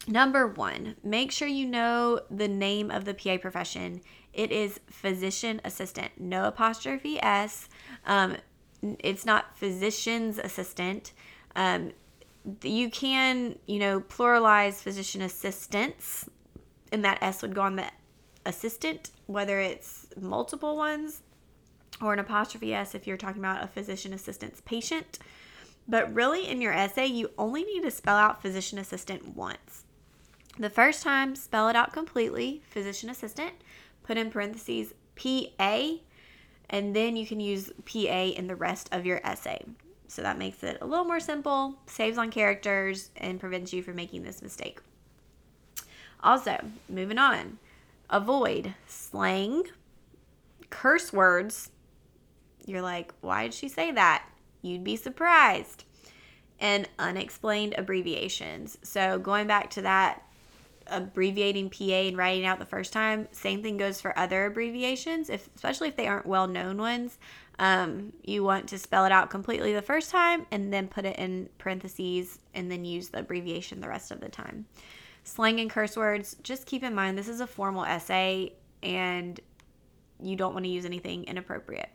Number 0.07 0.47
one, 0.47 0.97
make 1.03 1.33
sure 1.33 1.49
you 1.49 1.67
know 1.67 2.21
the 2.31 2.49
name 2.49 2.91
of 2.91 3.05
the 3.05 3.15
PA 3.15 3.37
profession. 3.37 4.01
It 4.33 4.51
is 4.53 4.81
physician 4.89 5.61
assistant, 5.65 6.13
no 6.19 6.47
apostrophe 6.47 7.23
S. 7.23 7.69
Um, 8.07 8.37
it's 8.83 9.27
not 9.27 9.59
physician's 9.59 10.39
assistant. 10.39 11.13
Um, 11.57 11.93
you 12.63 12.91
can, 12.91 13.59
you 13.67 13.79
know, 13.79 14.01
pluralize 14.01 14.75
physician 14.75 15.21
assistants, 15.23 16.29
and 16.93 17.05
that 17.05 17.19
S 17.21 17.43
would 17.43 17.55
go 17.55 17.63
on 17.63 17.77
the 17.77 17.85
assistant, 18.47 19.11
whether 19.27 19.61
it's 19.61 20.07
multiple 20.19 20.77
ones 20.77 21.23
or 22.01 22.13
an 22.13 22.19
apostrophe 22.19 22.73
S 22.73 22.95
if 22.95 23.07
you're 23.07 23.17
talking 23.17 23.43
about 23.43 23.63
a 23.63 23.67
physician 23.67 24.13
assistant's 24.13 24.61
patient. 24.63 25.19
But 25.89 26.15
really, 26.15 26.47
in 26.47 26.61
your 26.61 26.75
essay, 26.75 27.07
you 27.07 27.31
only 27.39 27.65
need 27.65 27.83
to 27.83 27.91
spell 27.91 28.17
out 28.17 28.43
physician 28.43 28.79
assistant 28.79 29.35
once. 29.35 29.85
The 30.59 30.69
first 30.69 31.03
time, 31.03 31.35
spell 31.35 31.69
it 31.69 31.77
out 31.77 31.93
completely, 31.93 32.63
physician 32.69 33.09
assistant, 33.09 33.53
put 34.03 34.19
in 34.19 34.31
parentheses 34.31 34.93
PA, 35.17 35.93
and 36.69 36.95
then 36.95 37.17
you 37.17 37.27
can 37.27 37.41
use 37.41 37.71
PA 37.87 37.99
in 38.37 38.47
the 38.49 38.57
rest 38.57 38.89
of 38.93 39.07
your 39.07 39.21
essay. 39.25 39.65
So 40.09 40.23
that 40.23 40.39
makes 40.39 40.63
it 40.63 40.79
a 40.81 40.87
little 40.87 41.05
more 41.05 41.21
simple, 41.21 41.77
saves 41.87 42.19
on 42.19 42.31
characters, 42.31 43.11
and 43.17 43.41
prevents 43.41 43.73
you 43.73 43.83
from 43.83 43.97
making 43.97 44.25
this 44.25 44.43
mistake. 44.43 44.81
Also, 46.23 46.59
moving 46.89 47.19
on, 47.19 47.59
avoid 48.11 48.75
slang, 48.87 49.65
curse 50.71 51.13
words. 51.13 51.71
You're 52.67 52.83
like, 52.83 53.15
why 53.21 53.45
did 53.45 53.55
she 53.55 53.69
say 53.69 53.93
that? 53.93 54.25
You'd 54.63 54.85
be 54.85 54.97
surprised. 54.97 55.85
And 56.61 56.89
unexplained 56.99 57.75
abbreviations. 57.79 58.79
So, 58.83 59.19
going 59.19 59.47
back 59.47 59.71
to 59.71 59.83
that 59.83 60.29
abbreviating 60.91 61.71
PA 61.71 61.85
and 61.85 62.17
writing 62.17 62.47
out 62.47 62.59
the 62.59 62.65
first 62.65 62.93
time. 62.93 63.29
Same 63.33 63.63
thing 63.63 63.77
goes 63.77 64.01
for 64.01 64.19
other 64.19 64.47
abbreviations, 64.47 65.31
if 65.31 65.49
especially 65.55 65.89
if 65.89 65.97
they 65.97 66.07
aren't 66.07 66.27
well 66.27 66.47
known 66.47 66.79
ones. 66.79 67.19
Um, 67.59 68.13
you 68.23 68.45
want 68.45 68.69
to 68.69 68.79
spell 68.79 69.05
it 69.05 69.13
out 69.13 69.31
completely 69.31 69.73
the 69.73 69.83
first 69.83 70.11
time 70.11 70.47
and 70.51 70.73
then 70.73 70.87
put 70.87 71.05
it 71.05 71.19
in 71.19 71.49
parentheses 71.59 72.39
and 72.55 72.71
then 72.71 72.85
use 72.85 73.09
the 73.09 73.19
abbreviation 73.19 73.81
the 73.81 73.89
rest 73.89 74.11
of 74.11 74.21
the 74.21 74.29
time. 74.29 74.67
Slang 75.25 75.59
and 75.61 75.69
curse 75.69 75.97
words, 75.97 76.37
just 76.43 76.67
keep 76.67 76.83
in 76.83 76.95
mind 76.95 77.19
this 77.19 77.29
is 77.29 77.41
a 77.41 77.47
formal 77.47 77.85
essay 77.85 78.53
and 78.83 79.41
you 80.23 80.37
don't 80.37 80.53
want 80.53 80.65
to 80.65 80.71
use 80.71 80.85
anything 80.85 81.25
inappropriate. 81.25 81.91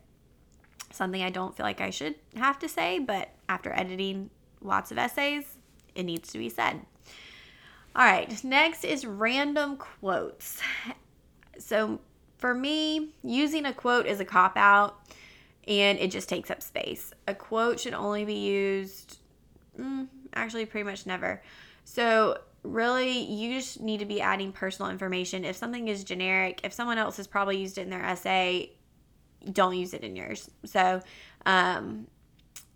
Something 0.94 1.24
I 1.24 1.30
don't 1.30 1.56
feel 1.56 1.66
like 1.66 1.82
I 1.82 1.90
should 1.90 2.16
have 2.36 2.60
to 2.60 2.70
say, 2.70 3.00
but 3.00 3.30
after 3.50 3.74
editing 3.74 4.30
lots 4.62 4.92
of 4.92 4.98
essays, 4.98 5.44
it 5.96 6.04
needs 6.04 6.32
to 6.32 6.38
be 6.38 6.50
said. 6.50 6.82
All 7.96 8.06
right, 8.06 8.44
next 8.44 8.84
is 8.84 9.06
random 9.06 9.78
quotes. 9.78 10.62
So 11.60 12.00
for 12.38 12.54
me, 12.54 13.14
using 13.24 13.66
a 13.66 13.74
quote 13.74 14.06
is 14.06 14.20
a 14.20 14.26
cop 14.26 14.58
out 14.58 15.00
and 15.68 15.98
it 16.00 16.12
just 16.12 16.28
takes 16.28 16.52
up 16.52 16.62
space. 16.62 17.14
A 17.28 17.34
quote 17.34 17.80
should 17.80 17.94
only 17.94 18.26
be 18.26 18.34
used, 18.34 19.20
mm, 19.80 20.08
actually, 20.34 20.66
pretty 20.66 20.84
much 20.84 21.06
never. 21.06 21.42
So, 21.86 22.40
really, 22.64 23.20
you 23.20 23.58
just 23.58 23.82
need 23.82 24.00
to 24.00 24.06
be 24.06 24.20
adding 24.20 24.52
personal 24.52 24.92
information. 24.92 25.46
If 25.46 25.56
something 25.56 25.88
is 25.88 26.04
generic, 26.04 26.62
if 26.64 26.74
someone 26.74 26.98
else 26.98 27.18
has 27.18 27.28
probably 27.28 27.58
used 27.58 27.78
it 27.78 27.82
in 27.82 27.90
their 27.90 28.04
essay, 28.04 28.72
don't 29.52 29.76
use 29.76 29.94
it 29.94 30.04
in 30.04 30.16
yours. 30.16 30.50
So, 30.66 31.02
um, 31.46 32.08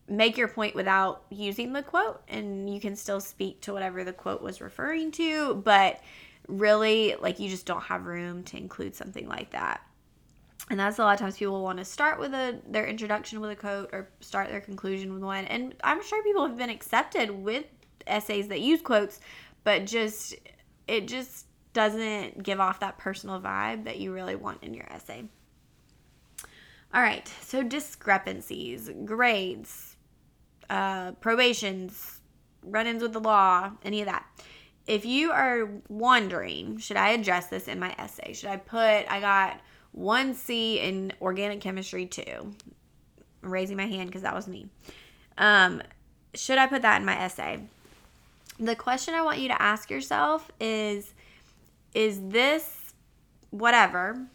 make 0.10 0.38
your 0.38 0.48
point 0.48 0.76
without 0.76 1.24
using 1.30 1.74
the 1.74 1.84
quote 1.84 2.22
and 2.28 2.74
you 2.74 2.80
can 2.80 2.96
still 2.96 3.20
speak 3.20 3.60
to 3.62 3.74
whatever 3.74 4.04
the 4.04 4.14
quote 4.14 4.42
was 4.42 4.62
referring 4.62 5.12
to 5.12 5.56
but 5.56 6.00
really 6.48 7.16
like 7.22 7.40
you 7.40 7.50
just 7.50 7.66
don't 7.66 7.84
have 7.84 8.06
room 8.06 8.42
to 8.44 8.58
include 8.58 8.96
something 8.96 9.28
like 9.28 9.50
that 9.52 9.82
and 10.70 10.80
that's 10.80 10.98
a 10.98 11.02
lot 11.02 11.14
of 11.14 11.20
times 11.20 11.38
people 11.38 11.62
want 11.62 11.78
to 11.78 11.86
start 11.86 12.20
with 12.20 12.34
a 12.34 12.58
their 12.70 12.88
introduction 12.88 13.42
with 13.42 13.52
a 13.52 13.56
quote 13.56 13.90
or 13.92 14.10
start 14.22 14.50
their 14.50 14.62
conclusion 14.62 15.14
with 15.14 15.22
one 15.22 15.44
and 15.46 15.76
i'm 15.84 16.02
sure 16.02 16.24
people 16.24 16.48
have 16.48 16.58
been 16.58 16.70
accepted 16.70 17.30
with 17.30 17.66
essays 18.08 18.48
that 18.48 18.62
use 18.62 18.82
quotes 18.82 19.20
but 19.66 19.86
just 19.86 20.36
it 20.88 21.06
just 21.06 21.48
doesn't 21.74 22.42
give 22.42 22.62
off 22.62 22.80
that 22.80 22.98
personal 22.98 23.42
vibe 23.42 23.84
that 23.84 24.00
you 24.00 24.14
really 24.14 24.36
want 24.36 24.64
in 24.64 24.74
your 24.74 24.86
essay 24.86 25.26
all 26.94 27.02
right 27.02 27.28
so 27.42 27.64
discrepancies 27.64 28.90
grades 29.06 29.98
uh, 30.70 31.12
probations, 31.14 32.20
run 32.64 32.88
ins 32.88 33.02
with 33.02 33.14
the 33.14 33.20
law, 33.20 33.72
any 33.84 34.02
of 34.02 34.08
that. 34.08 34.26
If 34.86 35.06
you 35.06 35.32
are 35.32 35.70
wondering, 35.90 36.78
should 36.78 36.98
I 36.98 37.10
address 37.10 37.48
this 37.48 37.68
in 37.68 37.80
my 37.80 37.94
essay? 37.98 38.34
Should 38.34 38.50
I 38.50 38.58
put, 38.58 39.12
I 39.12 39.20
got 39.20 39.60
one 39.92 40.34
C 40.34 40.80
in 40.80 41.14
organic 41.22 41.62
chemistry 41.62 42.06
too? 42.06 42.54
I'm 43.44 43.50
raising 43.50 43.78
my 43.78 43.86
hand 43.86 44.08
because 44.08 44.22
that 44.22 44.36
was 44.36 44.48
me. 44.48 44.68
Um, 45.38 45.82
should 46.34 46.58
I 46.58 46.68
put 46.68 46.82
that 46.84 47.00
in 47.00 47.06
my 47.06 47.18
essay? 47.18 47.60
The 48.60 48.76
question 48.76 49.14
I 49.14 49.22
want 49.22 49.40
you 49.40 49.50
to 49.50 49.62
ask 49.62 49.90
yourself 49.90 50.50
is 50.60 51.14
Is 51.94 52.20
this 52.30 52.94
whatever 53.52 54.28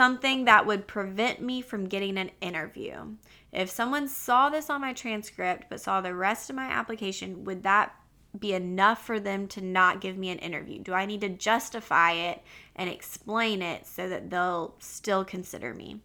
something 0.00 0.46
that 0.46 0.64
would 0.64 0.86
prevent 0.86 1.42
me 1.42 1.60
from 1.60 1.84
getting 1.84 2.16
an 2.16 2.30
interview? 2.40 2.94
If 3.52 3.68
someone 3.68 4.08
saw 4.08 4.48
this 4.48 4.70
on 4.70 4.80
my 4.80 4.94
transcript 4.94 5.66
but 5.68 5.78
saw 5.78 6.00
the 6.00 6.14
rest 6.14 6.48
of 6.48 6.56
my 6.56 6.64
application, 6.64 7.44
would 7.44 7.64
that 7.64 7.94
be 8.38 8.54
enough 8.54 9.04
for 9.04 9.20
them 9.20 9.46
to 9.48 9.60
not 9.60 10.00
give 10.00 10.16
me 10.16 10.30
an 10.30 10.38
interview? 10.38 10.78
Do 10.78 10.94
I 10.94 11.04
need 11.04 11.20
to 11.20 11.28
justify 11.28 12.12
it 12.12 12.42
and 12.76 12.88
explain 12.88 13.60
it 13.60 13.86
so 13.86 14.08
that 14.08 14.30
they'll 14.30 14.74
still 14.78 15.22
consider 15.22 15.74
me? 15.74 16.00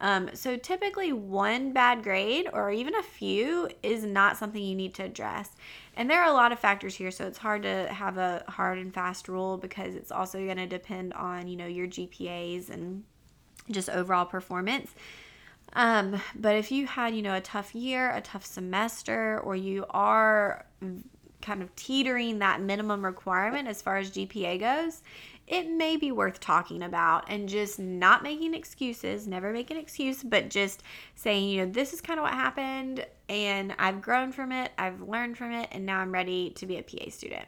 Um, 0.00 0.30
so 0.34 0.56
typically, 0.56 1.12
one 1.12 1.72
bad 1.72 2.02
grade 2.02 2.48
or 2.52 2.72
even 2.72 2.96
a 2.96 3.02
few 3.04 3.68
is 3.80 4.04
not 4.04 4.36
something 4.36 4.60
you 4.60 4.74
need 4.74 4.94
to 4.94 5.04
address. 5.04 5.50
And 5.94 6.10
there 6.10 6.20
are 6.20 6.28
a 6.28 6.34
lot 6.34 6.50
of 6.50 6.58
factors 6.58 6.96
here, 6.96 7.12
so 7.12 7.28
it's 7.28 7.38
hard 7.38 7.62
to 7.62 7.86
have 7.92 8.18
a 8.18 8.42
hard 8.48 8.78
and 8.78 8.92
fast 8.92 9.28
rule 9.28 9.56
because 9.56 9.94
it's 9.94 10.10
also 10.10 10.44
going 10.44 10.56
to 10.56 10.66
depend 10.66 11.14
on 11.14 11.46
you 11.46 11.56
know 11.56 11.68
your 11.68 11.86
GPAs 11.86 12.70
and 12.70 13.04
just 13.70 13.88
overall 13.88 14.26
performance. 14.26 14.94
Um, 15.72 16.20
but 16.34 16.56
if 16.56 16.70
you 16.70 16.86
had, 16.86 17.14
you 17.14 17.22
know, 17.22 17.34
a 17.34 17.40
tough 17.40 17.74
year, 17.74 18.10
a 18.10 18.20
tough 18.20 18.44
semester, 18.44 19.40
or 19.40 19.56
you 19.56 19.84
are 19.90 20.64
kind 21.42 21.62
of 21.62 21.74
teetering 21.76 22.38
that 22.38 22.60
minimum 22.60 23.04
requirement 23.04 23.68
as 23.68 23.82
far 23.82 23.98
as 23.98 24.10
GPA 24.10 24.58
goes, 24.58 25.02
it 25.46 25.70
may 25.70 25.96
be 25.96 26.10
worth 26.10 26.40
talking 26.40 26.82
about 26.82 27.24
and 27.28 27.48
just 27.48 27.78
not 27.78 28.22
making 28.22 28.52
excuses, 28.54 29.28
never 29.28 29.52
make 29.52 29.70
an 29.70 29.76
excuse, 29.76 30.24
but 30.24 30.48
just 30.48 30.82
saying, 31.14 31.48
you 31.48 31.64
know, 31.64 31.70
this 31.70 31.92
is 31.92 32.00
kind 32.00 32.18
of 32.18 32.24
what 32.24 32.34
happened 32.34 33.06
and 33.28 33.74
I've 33.78 34.02
grown 34.02 34.32
from 34.32 34.50
it, 34.50 34.72
I've 34.76 35.00
learned 35.02 35.38
from 35.38 35.52
it, 35.52 35.68
and 35.72 35.86
now 35.86 35.98
I'm 35.98 36.12
ready 36.12 36.50
to 36.50 36.66
be 36.66 36.78
a 36.78 36.82
PA 36.82 37.10
student. 37.10 37.46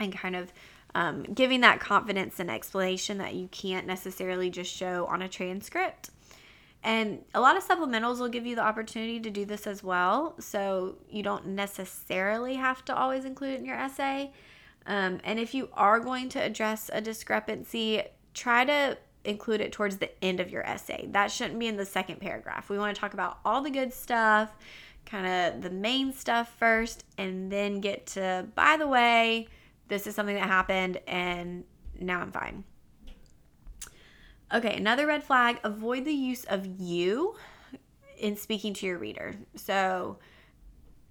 And 0.00 0.16
kind 0.16 0.34
of 0.34 0.52
um, 0.94 1.22
giving 1.24 1.60
that 1.62 1.80
confidence 1.80 2.38
and 2.38 2.50
explanation 2.50 3.18
that 3.18 3.34
you 3.34 3.48
can't 3.48 3.86
necessarily 3.86 4.50
just 4.50 4.72
show 4.72 5.06
on 5.06 5.22
a 5.22 5.28
transcript. 5.28 6.10
And 6.82 7.24
a 7.34 7.40
lot 7.40 7.56
of 7.56 7.66
supplementals 7.66 8.18
will 8.20 8.28
give 8.28 8.46
you 8.46 8.54
the 8.54 8.62
opportunity 8.62 9.18
to 9.20 9.30
do 9.30 9.44
this 9.46 9.66
as 9.66 9.82
well. 9.82 10.34
So 10.38 10.96
you 11.08 11.22
don't 11.22 11.46
necessarily 11.48 12.56
have 12.56 12.84
to 12.84 12.94
always 12.94 13.24
include 13.24 13.54
it 13.54 13.60
in 13.60 13.64
your 13.64 13.76
essay. 13.76 14.32
Um, 14.86 15.18
and 15.24 15.38
if 15.38 15.54
you 15.54 15.70
are 15.72 15.98
going 15.98 16.28
to 16.30 16.42
address 16.42 16.90
a 16.92 17.00
discrepancy, 17.00 18.02
try 18.34 18.66
to 18.66 18.98
include 19.24 19.62
it 19.62 19.72
towards 19.72 19.96
the 19.96 20.10
end 20.22 20.40
of 20.40 20.50
your 20.50 20.62
essay. 20.66 21.08
That 21.10 21.30
shouldn't 21.30 21.58
be 21.58 21.66
in 21.66 21.78
the 21.78 21.86
second 21.86 22.20
paragraph. 22.20 22.68
We 22.68 22.78
want 22.78 22.94
to 22.94 23.00
talk 23.00 23.14
about 23.14 23.38
all 23.46 23.62
the 23.62 23.70
good 23.70 23.94
stuff, 23.94 24.54
kind 25.06 25.26
of 25.26 25.62
the 25.62 25.70
main 25.70 26.12
stuff 26.12 26.54
first, 26.58 27.04
and 27.16 27.50
then 27.50 27.80
get 27.80 28.06
to, 28.08 28.46
by 28.54 28.76
the 28.76 28.86
way, 28.86 29.48
this 29.88 30.06
is 30.06 30.14
something 30.14 30.34
that 30.34 30.46
happened 30.46 31.00
and 31.06 31.64
now 31.98 32.20
I'm 32.20 32.32
fine. 32.32 32.64
Okay, 34.52 34.76
another 34.76 35.06
red 35.06 35.24
flag 35.24 35.58
avoid 35.64 36.04
the 36.04 36.12
use 36.12 36.44
of 36.44 36.66
you 36.80 37.34
in 38.18 38.36
speaking 38.36 38.74
to 38.74 38.86
your 38.86 38.98
reader. 38.98 39.34
So, 39.56 40.18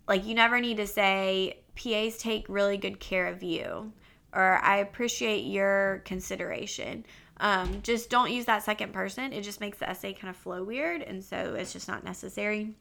like, 0.08 0.26
you 0.26 0.34
never 0.34 0.60
need 0.60 0.78
to 0.78 0.88
say, 0.88 1.60
PAs 1.76 2.18
take 2.18 2.48
really 2.48 2.78
good 2.78 3.00
care 3.00 3.28
of 3.28 3.44
you, 3.44 3.92
or 4.34 4.60
I 4.64 4.78
appreciate 4.78 5.46
your 5.46 6.02
consideration. 6.06 7.06
Um, 7.38 7.82
just 7.82 8.10
don't 8.10 8.32
use 8.32 8.46
that 8.46 8.64
second 8.64 8.94
person. 8.94 9.34
It 9.34 9.42
just 9.42 9.60
makes 9.60 9.80
the 9.80 9.90
essay 9.90 10.14
kind 10.14 10.30
of 10.30 10.38
flow 10.38 10.64
weird, 10.64 11.02
and 11.02 11.24
so 11.24 11.56
it's 11.56 11.74
just 11.74 11.88
not 11.88 12.04
necessary. 12.04 12.76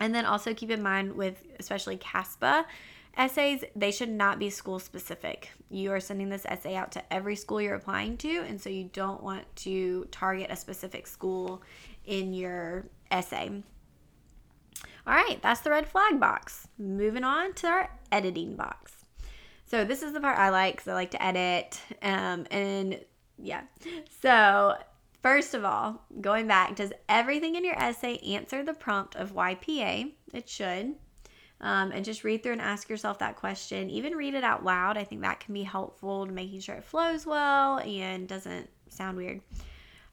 And 0.00 0.14
then 0.14 0.24
also 0.24 0.54
keep 0.54 0.70
in 0.70 0.82
mind 0.82 1.14
with 1.14 1.42
especially 1.58 1.98
CASPA, 1.98 2.64
Essays, 3.16 3.64
they 3.74 3.90
should 3.90 4.08
not 4.08 4.38
be 4.38 4.50
school 4.50 4.78
specific. 4.78 5.50
You 5.68 5.92
are 5.92 6.00
sending 6.00 6.28
this 6.28 6.46
essay 6.46 6.76
out 6.76 6.92
to 6.92 7.12
every 7.12 7.36
school 7.36 7.60
you're 7.60 7.74
applying 7.74 8.16
to, 8.18 8.44
and 8.48 8.60
so 8.60 8.70
you 8.70 8.84
don't 8.92 9.22
want 9.22 9.44
to 9.56 10.06
target 10.10 10.50
a 10.50 10.56
specific 10.56 11.06
school 11.06 11.62
in 12.04 12.32
your 12.32 12.86
essay. 13.10 13.62
All 15.06 15.14
right, 15.14 15.40
that's 15.42 15.60
the 15.60 15.70
red 15.70 15.88
flag 15.88 16.20
box. 16.20 16.68
Moving 16.78 17.24
on 17.24 17.54
to 17.54 17.66
our 17.66 17.90
editing 18.12 18.54
box. 18.54 18.92
So 19.66 19.84
this 19.84 20.02
is 20.02 20.12
the 20.12 20.20
part 20.20 20.38
I 20.38 20.50
like 20.50 20.76
because 20.76 20.88
I 20.88 20.94
like 20.94 21.10
to 21.12 21.22
edit. 21.22 21.80
Um, 22.02 22.46
and 22.50 23.00
yeah. 23.38 23.62
So 24.20 24.76
first 25.22 25.54
of 25.54 25.64
all, 25.64 26.04
going 26.20 26.46
back, 26.46 26.76
does 26.76 26.92
everything 27.08 27.54
in 27.54 27.64
your 27.64 27.80
essay 27.80 28.18
answer 28.18 28.62
the 28.62 28.74
prompt 28.74 29.16
of 29.16 29.34
YPA? 29.34 30.12
It 30.32 30.48
should. 30.48 30.94
Um, 31.62 31.92
and 31.92 32.04
just 32.04 32.24
read 32.24 32.42
through 32.42 32.52
and 32.52 32.60
ask 32.60 32.88
yourself 32.88 33.18
that 33.18 33.36
question. 33.36 33.90
Even 33.90 34.14
read 34.14 34.34
it 34.34 34.44
out 34.44 34.64
loud. 34.64 34.96
I 34.96 35.04
think 35.04 35.20
that 35.20 35.40
can 35.40 35.52
be 35.52 35.62
helpful 35.62 36.26
to 36.26 36.32
making 36.32 36.60
sure 36.60 36.76
it 36.76 36.84
flows 36.84 37.26
well 37.26 37.80
and 37.80 38.26
doesn't 38.26 38.70
sound 38.88 39.18
weird. 39.18 39.42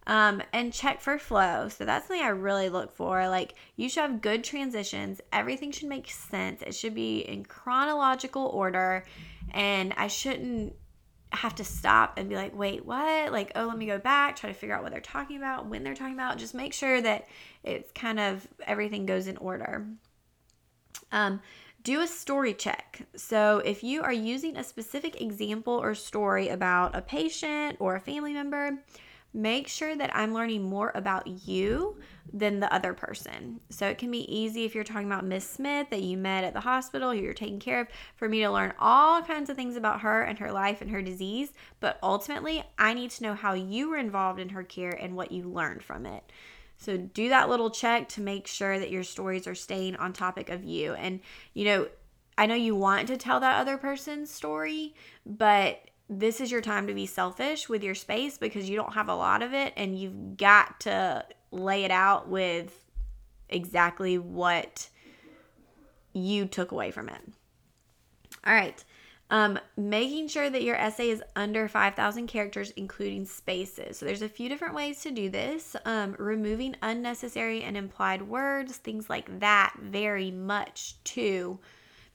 Um, 0.08 0.42
and 0.54 0.72
check 0.74 1.02
for 1.02 1.18
flow. 1.18 1.68
So 1.70 1.84
that's 1.84 2.08
something 2.08 2.26
I 2.26 2.30
really 2.30 2.70
look 2.70 2.94
for. 2.94 3.28
Like 3.28 3.56
you 3.76 3.90
should 3.90 4.02
have 4.02 4.22
good 4.22 4.44
transitions. 4.44 5.20
Everything 5.34 5.72
should 5.72 5.90
make 5.90 6.10
sense. 6.10 6.62
It 6.62 6.76
should 6.76 6.96
be 6.96 7.20
in 7.20 7.44
chronological 7.44 8.46
order, 8.48 9.06
and 9.52 9.94
I 9.98 10.08
shouldn't 10.08 10.74
have 11.34 11.56
to 11.56 11.64
stop 11.66 12.18
and 12.18 12.30
be 12.30 12.36
like, 12.36 12.58
wait, 12.58 12.86
what? 12.86 13.34
Like, 13.34 13.52
oh, 13.56 13.66
let 13.66 13.78
me 13.78 13.86
go 13.86 14.00
back, 14.00 14.38
try 14.38 14.50
to 14.50 14.54
figure 14.54 14.74
out 14.74 14.82
what 14.82 14.94
they're 14.94 15.02
talking 15.02 15.36
about, 15.36 15.66
when 15.66 15.84
they're 15.84 15.94
talking 15.94 16.14
about. 16.14 16.38
Just 16.38 16.56
make 16.56 16.74
sure 16.74 17.02
that 17.02 17.28
it's 17.64 17.92
kind 17.92 18.18
of 18.18 18.48
everything 18.66 19.06
goes 19.06 19.28
in 19.28 19.36
order. 19.38 19.86
Um, 21.12 21.42
do 21.84 22.02
a 22.02 22.08
story 22.08 22.54
check. 22.54 23.08
So, 23.16 23.60
if 23.60 23.84
you 23.84 24.02
are 24.02 24.14
using 24.14 24.58
a 24.58 24.64
specific 24.64 25.22
example 25.22 25.74
or 25.74 25.96
story 25.96 26.50
about 26.50 26.96
a 26.96 27.02
patient 27.02 27.78
or 27.80 27.96
a 27.96 28.02
family 28.02 28.34
member, 28.34 28.80
make 29.34 29.68
sure 29.68 29.96
that 29.96 30.16
I'm 30.16 30.34
learning 30.34 30.64
more 30.64 30.92
about 30.96 31.28
you 31.48 31.98
than 32.34 32.60
the 32.60 32.74
other 32.74 32.94
person. 32.94 33.60
So 33.70 33.88
it 33.88 33.98
can 33.98 34.12
be 34.12 34.34
easy 34.34 34.66
if 34.66 34.74
you're 34.74 34.84
talking 34.84 35.08
about 35.08 35.26
Miss 35.26 35.48
Smith 35.48 35.90
that 35.92 36.02
you 36.02 36.18
met 36.18 36.44
at 36.44 36.54
the 36.54 36.62
hospital, 36.62 37.12
who 37.12 37.20
you're 37.20 37.34
taking 37.34 37.60
care 37.60 37.82
of, 37.82 37.88
for 38.16 38.28
me 38.28 38.40
to 38.42 38.50
learn 38.50 38.74
all 38.80 39.22
kinds 39.22 39.50
of 39.50 39.56
things 39.56 39.76
about 39.76 40.02
her 40.02 40.24
and 40.24 40.40
her 40.40 40.52
life 40.52 40.82
and 40.82 40.92
her 40.92 41.02
disease. 41.02 41.54
But 41.80 42.00
ultimately, 42.02 42.64
I 42.78 42.94
need 42.94 43.12
to 43.12 43.24
know 43.24 43.34
how 43.34 43.54
you 43.54 43.90
were 43.90 43.98
involved 43.98 44.40
in 44.40 44.50
her 44.50 44.64
care 44.64 44.92
and 44.92 45.16
what 45.16 45.32
you 45.32 45.44
learned 45.44 45.84
from 45.84 46.06
it. 46.06 46.24
So 46.78 46.96
do 46.98 47.30
that 47.30 47.50
little 47.50 47.70
check 47.70 48.08
to 48.10 48.22
make 48.22 48.48
sure 48.48 48.80
that 48.80 48.92
your 48.92 49.04
stories 49.04 49.48
are 49.48 49.56
staying 49.56 49.96
on 49.96 50.14
topic 50.14 50.50
of 50.50 50.64
you. 50.64 50.94
And, 50.94 51.20
you 51.54 51.66
know, 51.66 51.88
I 52.38 52.46
know 52.46 52.56
you 52.56 52.76
want 52.76 53.08
to 53.08 53.18
tell 53.18 53.40
that 53.40 53.60
other 53.60 53.78
person's 53.78 54.30
story, 54.30 54.94
but 55.26 55.82
this 56.10 56.40
is 56.40 56.52
your 56.52 56.62
time 56.62 56.88
to 56.88 56.94
be 56.94 57.06
selfish 57.06 57.68
with 57.68 57.84
your 57.84 57.96
space 57.96 58.38
because 58.38 58.70
you 58.70 58.76
don't 58.76 58.94
have 58.94 59.10
a 59.10 59.16
lot 59.16 59.42
of 59.42 59.54
it 59.54 59.74
and 59.76 59.98
you've 59.98 60.38
got 60.38 60.80
to 60.82 61.26
lay 61.52 61.84
it 61.84 61.92
out 61.92 62.30
with 62.30 62.86
exactly 63.50 64.18
what 64.18 64.90
you 66.14 66.46
took 66.46 66.72
away 66.72 66.92
from 66.92 67.10
it. 67.10 67.22
All 68.46 68.54
right. 68.54 68.84
Um, 69.30 69.60
making 69.76 70.30
sure 70.30 70.50
that 70.50 70.64
your 70.64 70.78
essay 70.78 71.10
is 71.10 71.22
under 71.36 71.68
5,000 71.68 72.28
characters, 72.28 72.72
including 72.72 73.26
spaces. 73.26 73.98
So, 73.98 74.06
there's 74.06 74.22
a 74.22 74.30
few 74.30 74.48
different 74.48 74.74
ways 74.74 75.02
to 75.02 75.12
do 75.12 75.30
this. 75.30 75.76
Um, 75.84 76.16
removing 76.18 76.76
unnecessary 76.82 77.64
and 77.64 77.76
implied 77.76 78.22
words, 78.22 78.78
things 78.78 79.10
like 79.10 79.40
that, 79.40 79.74
very 79.82 80.32
much 80.32 80.96
too 81.04 81.60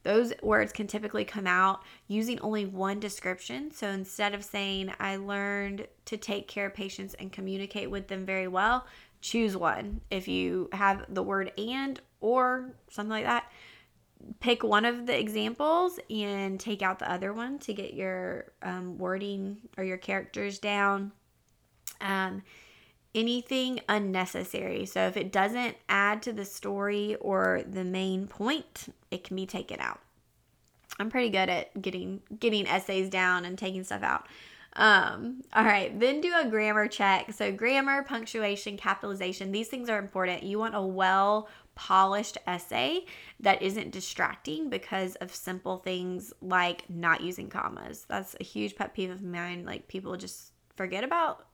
those 0.03 0.33
words 0.43 0.73
can 0.73 0.87
typically 0.87 1.25
come 1.25 1.47
out 1.47 1.83
using 2.09 2.41
only 2.41 2.67
one 2.67 3.01
description. 3.01 3.71
So 3.71 3.89
instead 3.89 4.35
of 4.35 4.45
saying, 4.45 4.93
I 4.99 5.17
learned 5.17 5.87
to 6.07 6.17
take 6.17 6.49
care 6.49 6.67
of 6.67 6.75
patients 6.75 7.15
and 7.15 7.33
communicate 7.33 7.91
with 7.91 8.09
them 8.09 8.27
very 8.27 8.49
well, 8.49 8.87
choose 9.21 9.57
one. 9.57 10.01
If 10.11 10.27
you 10.27 10.69
have 10.73 11.05
the 11.09 11.23
word 11.23 11.53
and 11.57 12.01
or 12.21 12.75
something 12.91 13.11
like 13.11 13.25
that, 13.25 13.51
pick 14.41 14.63
one 14.63 14.85
of 14.85 15.07
the 15.07 15.19
examples 15.19 15.99
and 16.11 16.59
take 16.59 16.83
out 16.83 16.99
the 16.99 17.11
other 17.11 17.33
one 17.33 17.59
to 17.61 17.75
get 17.75 17.95
your 17.95 18.53
um, 18.63 18.99
wording 18.99 19.59
or 19.77 19.85
your 19.85 19.99
characters 19.99 20.59
down. 20.59 21.13
Um, 22.01 22.43
anything 23.15 23.81
unnecessary. 23.89 24.87
So 24.87 25.07
if 25.07 25.17
it 25.17 25.33
doesn't 25.33 25.77
add 25.89 26.23
to 26.23 26.33
the 26.33 26.45
story 26.45 27.17
or 27.17 27.63
the 27.69 27.85
main 27.85 28.27
point, 28.27 28.95
it 29.11 29.25
can 29.25 29.37
be 29.37 29.47
taken 29.47 29.81
out. 29.81 30.01
I'm 30.99 31.11
pretty 31.11 31.31
good 31.31 31.49
at 31.49 31.81
getting 31.81 32.21
getting 32.39 32.67
essays 32.67 33.09
down 33.09 33.45
and 33.45 33.57
taking 33.59 33.85
stuff 33.85 34.03
out. 34.03 34.27
Um, 34.75 35.43
all 35.53 35.65
right, 35.65 35.99
then 35.99 36.23
do 36.23 36.33
a 36.35 36.49
grammar 36.49 36.89
check. 36.89 37.33
So 37.33 37.53
grammar, 37.53 38.03
punctuation, 38.03 38.79
capitalization, 38.79 39.53
these 39.53 39.69
things 39.69 39.91
are 39.91 39.99
important. 39.99 40.45
You 40.45 40.59
want 40.59 40.75
a 40.75 40.83
well 40.83 41.49
polished 41.75 42.39
essay 42.47 43.05
that 43.41 43.63
isn't 43.63 43.91
distracting 43.91 44.69
because 44.69 45.17
of 45.17 45.35
simple 45.35 45.79
things 45.79 46.33
like 46.41 46.89
not 46.91 47.21
using 47.21 47.49
commas. 47.49 48.05
That's 48.09 48.37
a 48.41 48.45
huge 48.45 48.77
pet 48.77 48.95
peeve 48.95 49.11
of 49.11 49.23
mine. 49.23 49.65
Like 49.65 49.89
people 49.89 50.17
just 50.17 50.53
forget 50.77 51.05
about 51.05 51.47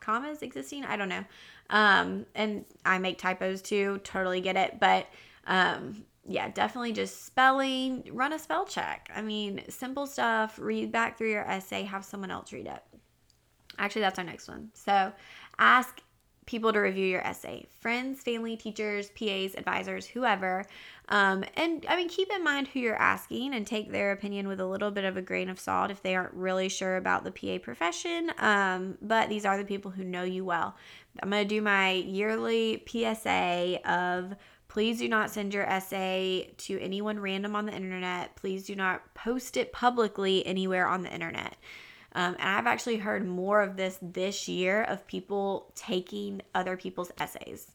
commas 0.00 0.42
existing. 0.42 0.84
I 0.84 0.96
don't 0.96 1.08
know. 1.08 1.24
Um, 1.70 2.26
and 2.34 2.64
I 2.84 2.98
make 2.98 3.18
typos 3.18 3.62
too. 3.62 4.00
Totally 4.04 4.40
get 4.40 4.56
it. 4.56 4.78
But 4.78 5.06
um, 5.46 6.04
yeah, 6.26 6.48
definitely 6.48 6.92
just 6.92 7.24
spelling. 7.24 8.08
Run 8.12 8.32
a 8.32 8.38
spell 8.38 8.64
check. 8.64 9.10
I 9.14 9.22
mean, 9.22 9.62
simple 9.68 10.06
stuff. 10.06 10.58
Read 10.58 10.92
back 10.92 11.18
through 11.18 11.30
your 11.30 11.48
essay. 11.48 11.82
Have 11.82 12.04
someone 12.04 12.30
else 12.30 12.52
read 12.52 12.66
it. 12.66 12.82
Actually, 13.78 14.02
that's 14.02 14.18
our 14.18 14.24
next 14.24 14.48
one. 14.48 14.70
So 14.74 15.12
ask 15.58 16.00
people 16.46 16.72
to 16.72 16.78
review 16.78 17.06
your 17.06 17.26
essay 17.26 17.66
friends, 17.80 18.22
family, 18.22 18.56
teachers, 18.56 19.10
PAs, 19.10 19.54
advisors, 19.56 20.06
whoever. 20.06 20.64
Um, 21.08 21.44
and 21.56 21.84
I 21.88 21.96
mean, 21.96 22.08
keep 22.08 22.30
in 22.30 22.42
mind 22.42 22.68
who 22.68 22.80
you're 22.80 23.00
asking 23.00 23.54
and 23.54 23.66
take 23.66 23.92
their 23.92 24.12
opinion 24.12 24.48
with 24.48 24.60
a 24.60 24.66
little 24.66 24.90
bit 24.90 25.04
of 25.04 25.16
a 25.16 25.22
grain 25.22 25.50
of 25.50 25.60
salt 25.60 25.90
if 25.90 26.02
they 26.02 26.14
aren't 26.14 26.32
really 26.32 26.68
sure 26.68 26.96
about 26.96 27.24
the 27.24 27.30
PA 27.30 27.62
profession. 27.62 28.32
Um, 28.38 28.96
but 29.02 29.28
these 29.28 29.44
are 29.44 29.58
the 29.58 29.64
people 29.64 29.90
who 29.90 30.04
know 30.04 30.22
you 30.22 30.44
well. 30.44 30.76
I'm 31.22 31.30
going 31.30 31.46
to 31.46 31.48
do 31.48 31.60
my 31.60 31.92
yearly 31.92 32.82
PSA 32.86 33.80
of 33.84 34.34
please 34.68 34.98
do 34.98 35.08
not 35.08 35.30
send 35.30 35.54
your 35.54 35.64
essay 35.64 36.52
to 36.58 36.80
anyone 36.80 37.20
random 37.20 37.54
on 37.54 37.66
the 37.66 37.72
internet. 37.72 38.34
Please 38.34 38.64
do 38.64 38.74
not 38.74 39.14
post 39.14 39.56
it 39.56 39.72
publicly 39.72 40.44
anywhere 40.46 40.86
on 40.86 41.02
the 41.02 41.12
internet. 41.12 41.56
Um, 42.14 42.36
and 42.38 42.48
I've 42.48 42.66
actually 42.66 42.98
heard 42.98 43.26
more 43.26 43.62
of 43.62 43.76
this 43.76 43.98
this 44.00 44.48
year 44.48 44.82
of 44.84 45.06
people 45.06 45.72
taking 45.74 46.42
other 46.54 46.76
people's 46.76 47.10
essays. 47.18 47.70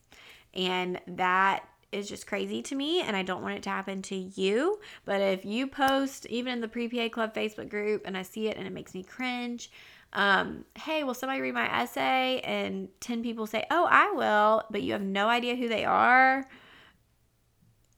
And 0.54 1.00
that 1.06 1.64
is 1.92 2.08
just 2.08 2.26
crazy 2.26 2.62
to 2.62 2.74
me. 2.74 3.00
And 3.02 3.16
I 3.16 3.22
don't 3.22 3.42
want 3.42 3.56
it 3.56 3.62
to 3.64 3.70
happen 3.70 4.02
to 4.02 4.16
you. 4.16 4.80
But 5.04 5.20
if 5.20 5.44
you 5.44 5.66
post, 5.66 6.26
even 6.26 6.54
in 6.54 6.60
the 6.60 6.68
Pre 6.68 6.88
PA 6.88 7.08
Club 7.08 7.34
Facebook 7.34 7.68
group, 7.68 8.02
and 8.04 8.16
I 8.16 8.22
see 8.22 8.48
it 8.48 8.56
and 8.56 8.66
it 8.66 8.72
makes 8.72 8.94
me 8.94 9.02
cringe, 9.02 9.70
um, 10.12 10.64
hey, 10.76 11.04
will 11.04 11.14
somebody 11.14 11.40
read 11.40 11.54
my 11.54 11.82
essay? 11.82 12.40
And 12.40 12.88
10 13.00 13.22
people 13.22 13.46
say, 13.46 13.64
oh, 13.70 13.86
I 13.88 14.10
will, 14.12 14.64
but 14.70 14.82
you 14.82 14.92
have 14.92 15.02
no 15.02 15.28
idea 15.28 15.54
who 15.54 15.68
they 15.68 15.84
are 15.84 16.46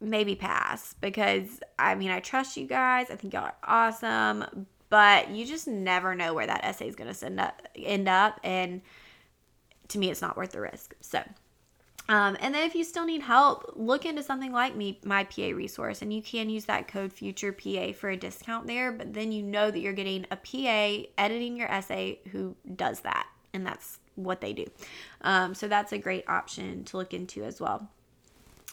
maybe 0.02 0.34
pass 0.34 0.94
because 1.00 1.60
I 1.78 1.94
mean, 1.94 2.10
I 2.10 2.20
trust 2.20 2.56
you 2.56 2.66
guys. 2.66 3.06
I 3.10 3.16
think 3.16 3.32
y'all 3.32 3.44
are 3.44 3.54
awesome, 3.64 4.66
but 4.92 5.30
you 5.30 5.46
just 5.46 5.66
never 5.66 6.14
know 6.14 6.34
where 6.34 6.46
that 6.46 6.62
essay 6.64 6.86
is 6.86 6.94
going 6.94 7.10
to 7.10 7.54
end 7.78 8.10
up. 8.10 8.38
And 8.44 8.82
to 9.88 9.98
me, 9.98 10.10
it's 10.10 10.20
not 10.20 10.36
worth 10.36 10.52
the 10.52 10.60
risk. 10.60 10.94
So, 11.00 11.22
um, 12.10 12.36
and 12.40 12.54
then 12.54 12.66
if 12.66 12.74
you 12.74 12.84
still 12.84 13.06
need 13.06 13.22
help, 13.22 13.72
look 13.74 14.04
into 14.04 14.22
something 14.22 14.52
like 14.52 14.76
me, 14.76 15.00
my 15.02 15.24
PA 15.24 15.44
resource, 15.54 16.02
and 16.02 16.12
you 16.12 16.20
can 16.20 16.50
use 16.50 16.66
that 16.66 16.88
code 16.88 17.10
Future 17.10 17.54
PA 17.54 17.92
for 17.94 18.10
a 18.10 18.18
discount 18.18 18.66
there. 18.66 18.92
But 18.92 19.14
then 19.14 19.32
you 19.32 19.42
know 19.42 19.70
that 19.70 19.80
you're 19.80 19.94
getting 19.94 20.26
a 20.30 20.36
PA 20.36 21.08
editing 21.16 21.56
your 21.56 21.72
essay 21.72 22.20
who 22.30 22.54
does 22.76 23.00
that, 23.00 23.26
and 23.54 23.66
that's 23.66 23.98
what 24.16 24.42
they 24.42 24.52
do. 24.52 24.66
Um, 25.22 25.54
so 25.54 25.68
that's 25.68 25.92
a 25.92 25.98
great 25.98 26.28
option 26.28 26.84
to 26.84 26.98
look 26.98 27.14
into 27.14 27.44
as 27.44 27.62
well. 27.62 27.88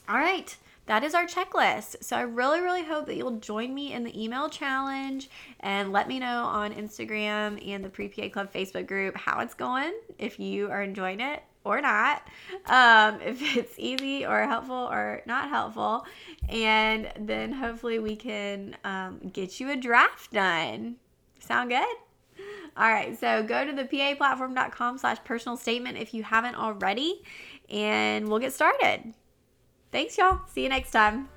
All 0.09 0.17
right 0.17 0.53
that 0.89 1.03
is 1.03 1.13
our 1.13 1.27
checklist. 1.27 2.03
So 2.03 2.17
I 2.17 2.21
really, 2.21 2.61
really 2.61 2.83
hope 2.83 3.05
that 3.05 3.15
you'll 3.15 3.37
join 3.37 3.75
me 3.75 3.93
in 3.93 4.03
the 4.03 4.23
email 4.23 4.49
challenge 4.49 5.29
and 5.59 5.91
let 5.91 6.07
me 6.07 6.17
know 6.17 6.45
on 6.45 6.73
Instagram 6.73 7.63
and 7.63 7.85
the 7.85 7.89
Pre 7.89 8.07
PA 8.07 8.27
Club 8.29 8.51
Facebook 8.51 8.87
group 8.87 9.15
how 9.15 9.39
it's 9.41 9.53
going, 9.53 9.93
if 10.17 10.39
you 10.39 10.67
are 10.71 10.81
enjoying 10.81 11.19
it 11.19 11.43
or 11.63 11.79
not, 11.79 12.23
um, 12.65 13.21
if 13.25 13.55
it's 13.55 13.75
easy 13.77 14.25
or 14.25 14.41
helpful 14.47 14.89
or 14.91 15.21
not 15.27 15.49
helpful. 15.49 16.07
And 16.49 17.11
then 17.19 17.51
hopefully 17.51 17.99
we 17.99 18.15
can 18.15 18.75
um, 18.83 19.19
get 19.31 19.59
you 19.59 19.69
a 19.69 19.75
draft 19.75 20.33
done. 20.33 20.95
Sound 21.39 21.69
good? 21.69 21.85
All 22.75 22.91
right, 22.91 23.19
so 23.19 23.43
go 23.43 23.63
to 23.63 23.73
the 23.73 23.83
paplatform.com 23.83 24.97
slash 24.97 25.17
personal 25.23 25.55
statement 25.55 25.99
if 25.99 26.15
you 26.15 26.23
haven't 26.23 26.55
already, 26.55 27.21
and 27.69 28.27
we'll 28.27 28.39
get 28.39 28.53
started. 28.53 29.13
Thanks, 29.91 30.17
y'all. 30.17 30.41
See 30.47 30.63
you 30.63 30.69
next 30.69 30.91
time. 30.91 31.29